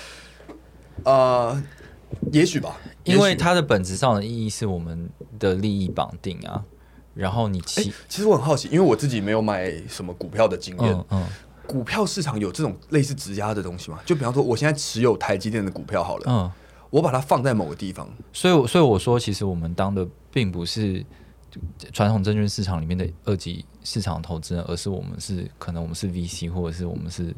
[1.03, 1.63] 呃，
[2.31, 6.63] 也许吧，因为它的本质上的意义是我们的利益绑定啊。
[7.13, 11.27] 然后你期，其实我很好奇，因为我自己没有买什么股票的经验，嗯嗯
[11.67, 13.99] 股票市场有这种类似质押的东西吗？
[14.07, 16.53] 就比方说，我现在持有台积电的股票好了，嗯，
[16.91, 21.05] 我把它放在某个地方，所以我所以我说，其实我们当的并不是
[21.93, 27.35] 传统证券市场里面的二级市场投资人，而是我们是可能我们是 VC 或者是我们是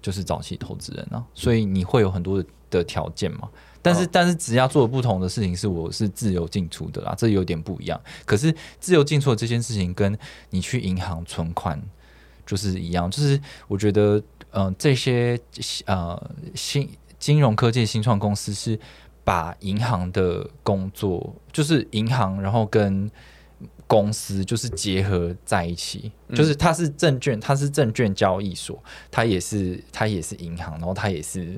[0.00, 3.48] 就是早期投资人啊，所以你会有很多的的条件嘛。
[3.84, 8.00] 但是，哦但是只要做的不同的事情是，我是自由进出的啦，这有点不一样。
[8.24, 10.16] 可是自由进出的这件事情，跟
[10.50, 11.82] 你去银行存款
[12.46, 15.36] 就是一样，就是我觉得，呃，这些
[15.86, 16.88] 呃新
[17.22, 18.76] 金融科技新创公司是
[19.22, 23.08] 把银行的工作，就是银行，然后跟
[23.86, 26.34] 公司就是结合在一起，嗯。
[26.34, 31.56] 就是它是证券，它是证券交易所，它也是它也是银行，然后它也是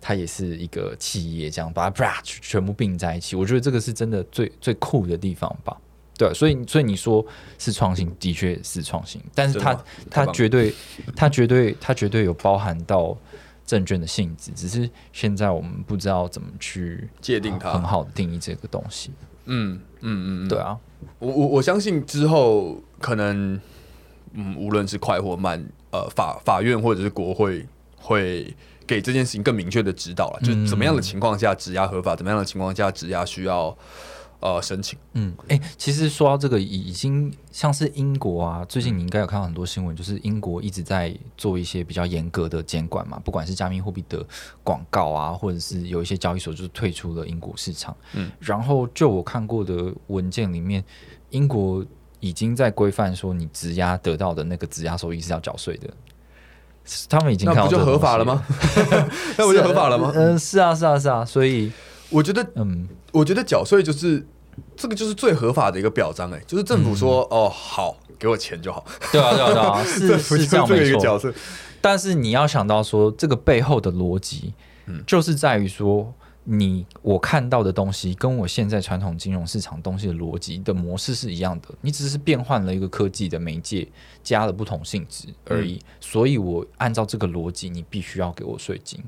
[0.00, 5.76] 它也是一个企业，这样把它啪全部并在一起，我觉得这个是真的最最酷的地方吧。
[6.16, 7.26] 对，所以所以你说
[7.58, 10.72] 是创新，的确是创新，但是它它绝对
[11.16, 13.18] 它绝对它绝对有包含到
[13.72, 17.72] 证券的性质，只是现在我们不知道怎么去界定它。
[17.72, 19.10] 很好的定义这个东西。
[19.46, 20.48] 嗯嗯嗯，嗯。
[20.48, 20.76] 对，啊，
[21.18, 23.58] 我我我相信之后可能，
[24.34, 25.58] 嗯，无论是快或慢，
[25.90, 27.66] 呃，法法院或者是国会
[27.96, 28.54] 会
[28.86, 33.74] 给这件事情更明确的指导了，就是怎么样的情况下质押合法，怎么样的情况下质押需要
[34.42, 34.98] 呃申请。
[35.14, 44.22] 嗯，哎、其实说到这个，已已经像是英国啊，最近你应该有看到很多新闻，就是英国一直在做一些比较严格的监管嘛，不管是加密货币的
[44.62, 47.96] 广告啊，或者是有一些交易所就是退出了英国市场。
[48.12, 50.84] 嗯，然后就我看过的文件里面，
[51.30, 51.84] 英国
[52.20, 55.88] 已经在规范说，你质押得到的那个质押收益是要缴税的。
[57.08, 58.44] 他们已经看到 那不就合法了吗？
[59.38, 60.10] 那不就合法了吗？
[60.16, 61.70] 嗯、是啊，是啊，是啊，所以
[62.10, 64.26] 我觉得，嗯，我觉得缴税就是
[64.82, 71.32] 这个就是最合法的一个表彰，哎，就是政府说、哦好，给我钱就好，对啊，对啊，对啊， 是是这样没错。
[71.80, 74.52] 但是你要想到说，这个背后的逻辑，
[74.86, 76.12] 嗯就是在于说，
[76.42, 83.86] 你我看到的东西跟我现在传统金融市场东西的逻辑的模式是一样的，你只是变换了一个科技的媒介，
[84.24, 85.80] 加了不同性质而已。
[86.00, 89.00] 所以我按照这个逻辑，你必须要给我税金。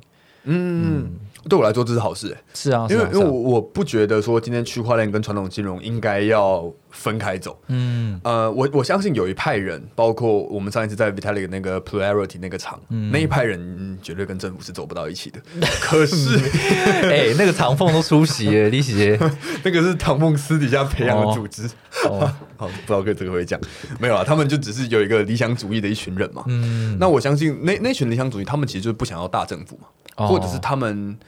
[0.44, 1.10] 嗯，
[1.48, 2.42] 对我来说这是好事、哎。
[2.54, 7.58] 是啊，因为因为我我不觉得说今天区块链跟传统金融应该要分开走。
[7.68, 15.40] 嗯呃，我我相信有一派人，包括我们上一次在 Vitalik 那个 Polarity 那个场，嗯那一派人、嗯绝对跟政府是走不到一起的。
[15.80, 16.38] 可是
[17.08, 19.18] 哎、那个长凤都出席了， 李姐
[19.62, 21.68] 那个是唐凤私底下培养的组织。
[22.04, 23.58] 哦，好，不知道跟这个会讲
[23.98, 24.22] 没有啊？
[24.24, 26.44] 他们就只是有一个理想主义的一群人嘛。
[26.48, 31.18] 嗯，那我相信那那群理想主义，他们其实就是不想要大政府嘛，哦或者是他们。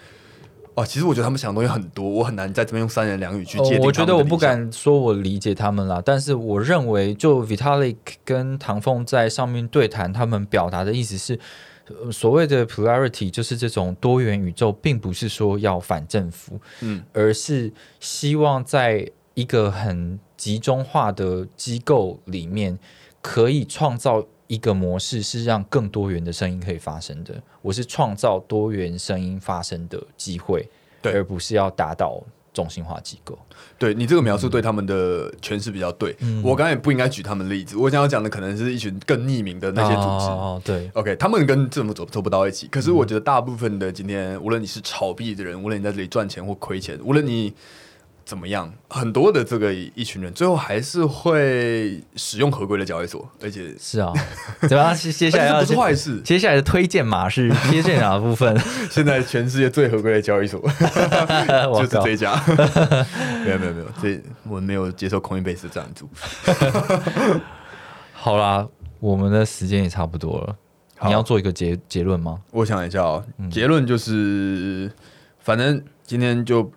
[0.78, 4.36] 哦，其实我觉得他们想的东西很多，我很难在这边用三言两语去哦界定、我觉得我不。
[4.36, 11.40] 敢说我理解他们啦，但是我认为，就 Vitalik 跟唐凤在上面对谈，他们表达的意思是，
[11.88, 22.78] 呃所谓的 polarity 就是这种多元宇宙，并不是说要反政府，嗯，而是希望在一个很集中化的机构里面，
[23.22, 27.34] 可以创造一个模式，是让更多元的声音可以发生的。
[27.62, 30.68] 我是创造多元声音发生的机会，
[31.02, 32.22] 对而不是要打倒
[32.52, 33.38] 中心化机构。
[33.78, 36.16] 对你这个描述对他们的诠释比较对。
[36.20, 40.26] 嗯我刚才也不应该举他们例子，我想要讲的可能是一群更匿名的那些组织。
[40.26, 42.66] 哦，对，OK，他们跟政府走走不到一起。
[42.68, 47.52] 可是我觉得大部分的今天，无论你是炒币的人，无论你在这里赚钱或亏钱，无论你
[48.26, 54.12] 怎么样，很多的这个一群人，最后还是会使用合规的交易所，而且是啊，
[54.62, 54.92] 怎么样？
[54.96, 56.20] 接 接下来不是坏事。
[56.22, 58.58] 接下来的推荐码是贴荐哪部分？
[58.90, 60.60] 现在全世界最合规的交易所
[61.78, 62.34] 就是这一家。
[63.44, 66.10] 没有没有没有，这我们没有接受 Coinbase 的赞助。
[68.12, 68.66] 好啦，
[68.98, 70.56] 我们的时间也差不多了。
[71.04, 72.40] 你要做一个结结论吗？
[72.50, 74.90] 我想一下哦，嗯结论就是，
[75.38, 76.68] 反正今天就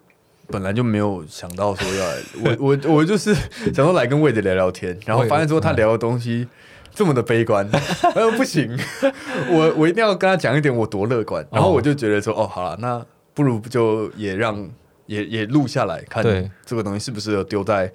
[0.51, 2.17] 本来就没有想到说要来，
[2.59, 3.33] 我我我就是
[3.73, 6.47] 想说来跟魏德聊聊天， 然后发现说他聊的东西
[6.93, 7.67] 这么的悲观，
[8.15, 8.77] 呃不行，
[9.49, 14.67] 我我一定要跟他讲一点我多乐观，然后我就觉得说哦好了，那不如就也让
[15.05, 16.23] 也也录下来看
[16.65, 17.91] 这个东西是不是有丢在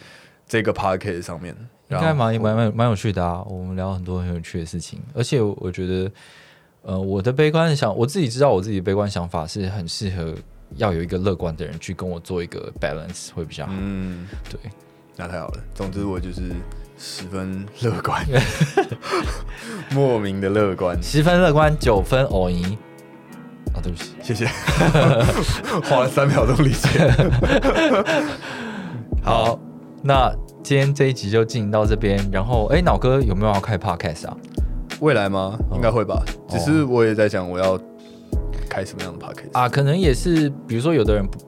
[0.46, 1.54] 这个 p o c a s t 上面，
[1.90, 3.42] 应该蛮蛮蛮蛮有趣的啊。
[3.48, 6.10] 我们聊很多很有趣的事情，而且我我觉得，
[6.82, 10.34] 呃，我的悲观想，我自己知道我自己悲观想法是很适合
[10.76, 13.72] 要有一个乐观的人去跟我做一个 balance 会比较好。
[13.76, 14.26] 嗯。
[14.50, 14.58] 对，
[15.16, 15.60] 那太好了。
[15.74, 16.42] 总之，我就是
[16.98, 18.24] 十分乐观，
[19.92, 21.00] 莫名的乐观。
[21.02, 22.76] 十分乐观，九分偶赢。
[23.74, 24.46] 啊，对不起，谢谢，
[25.84, 27.10] 花了三秒钟理解。
[29.22, 29.58] 好，
[30.02, 32.18] 那今天这一集就进行到这边。
[32.30, 34.36] 然后，哎，脑哥有没有要开 podcast 啊？
[35.00, 35.58] 未来吗？
[35.74, 36.22] 应该会吧。
[36.48, 37.76] 只是我也在想，我要
[38.74, 41.38] 开什么样的 p o c a s t 啊，可能也是，比如说有的人不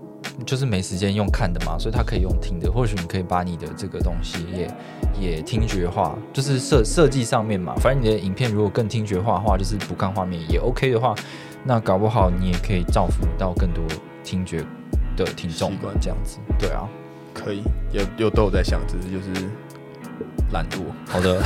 [0.44, 2.70] 就是没时间用看的嘛，所以他可以用听的。
[2.70, 4.70] 或许你可以把你的这个东西也
[5.18, 7.74] 也听觉化，就是设设计上面嘛。
[7.76, 11.14] 反正你的影片如果更听觉化的话，就是不看画面也 OK 的话，
[11.64, 13.82] 那搞不好你也可以造福到更多
[14.22, 14.64] 听觉
[15.16, 16.38] 的听众习惯这样子。
[16.58, 16.86] 对啊，
[17.34, 19.48] 可以，有有都有在想，只是就是
[20.52, 20.78] 懒惰。
[21.08, 21.42] 好的，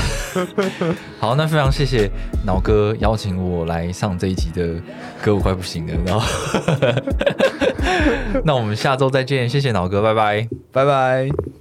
[1.21, 2.11] 好，那非常谢谢
[2.47, 4.75] 脑哥邀请我来上这一集的
[5.23, 5.95] 歌，我快不行了。
[6.07, 6.27] 然后，
[8.45, 10.49] 那我们下周再见，谢谢脑哥，拜拜。
[10.73, 11.60] 拜拜。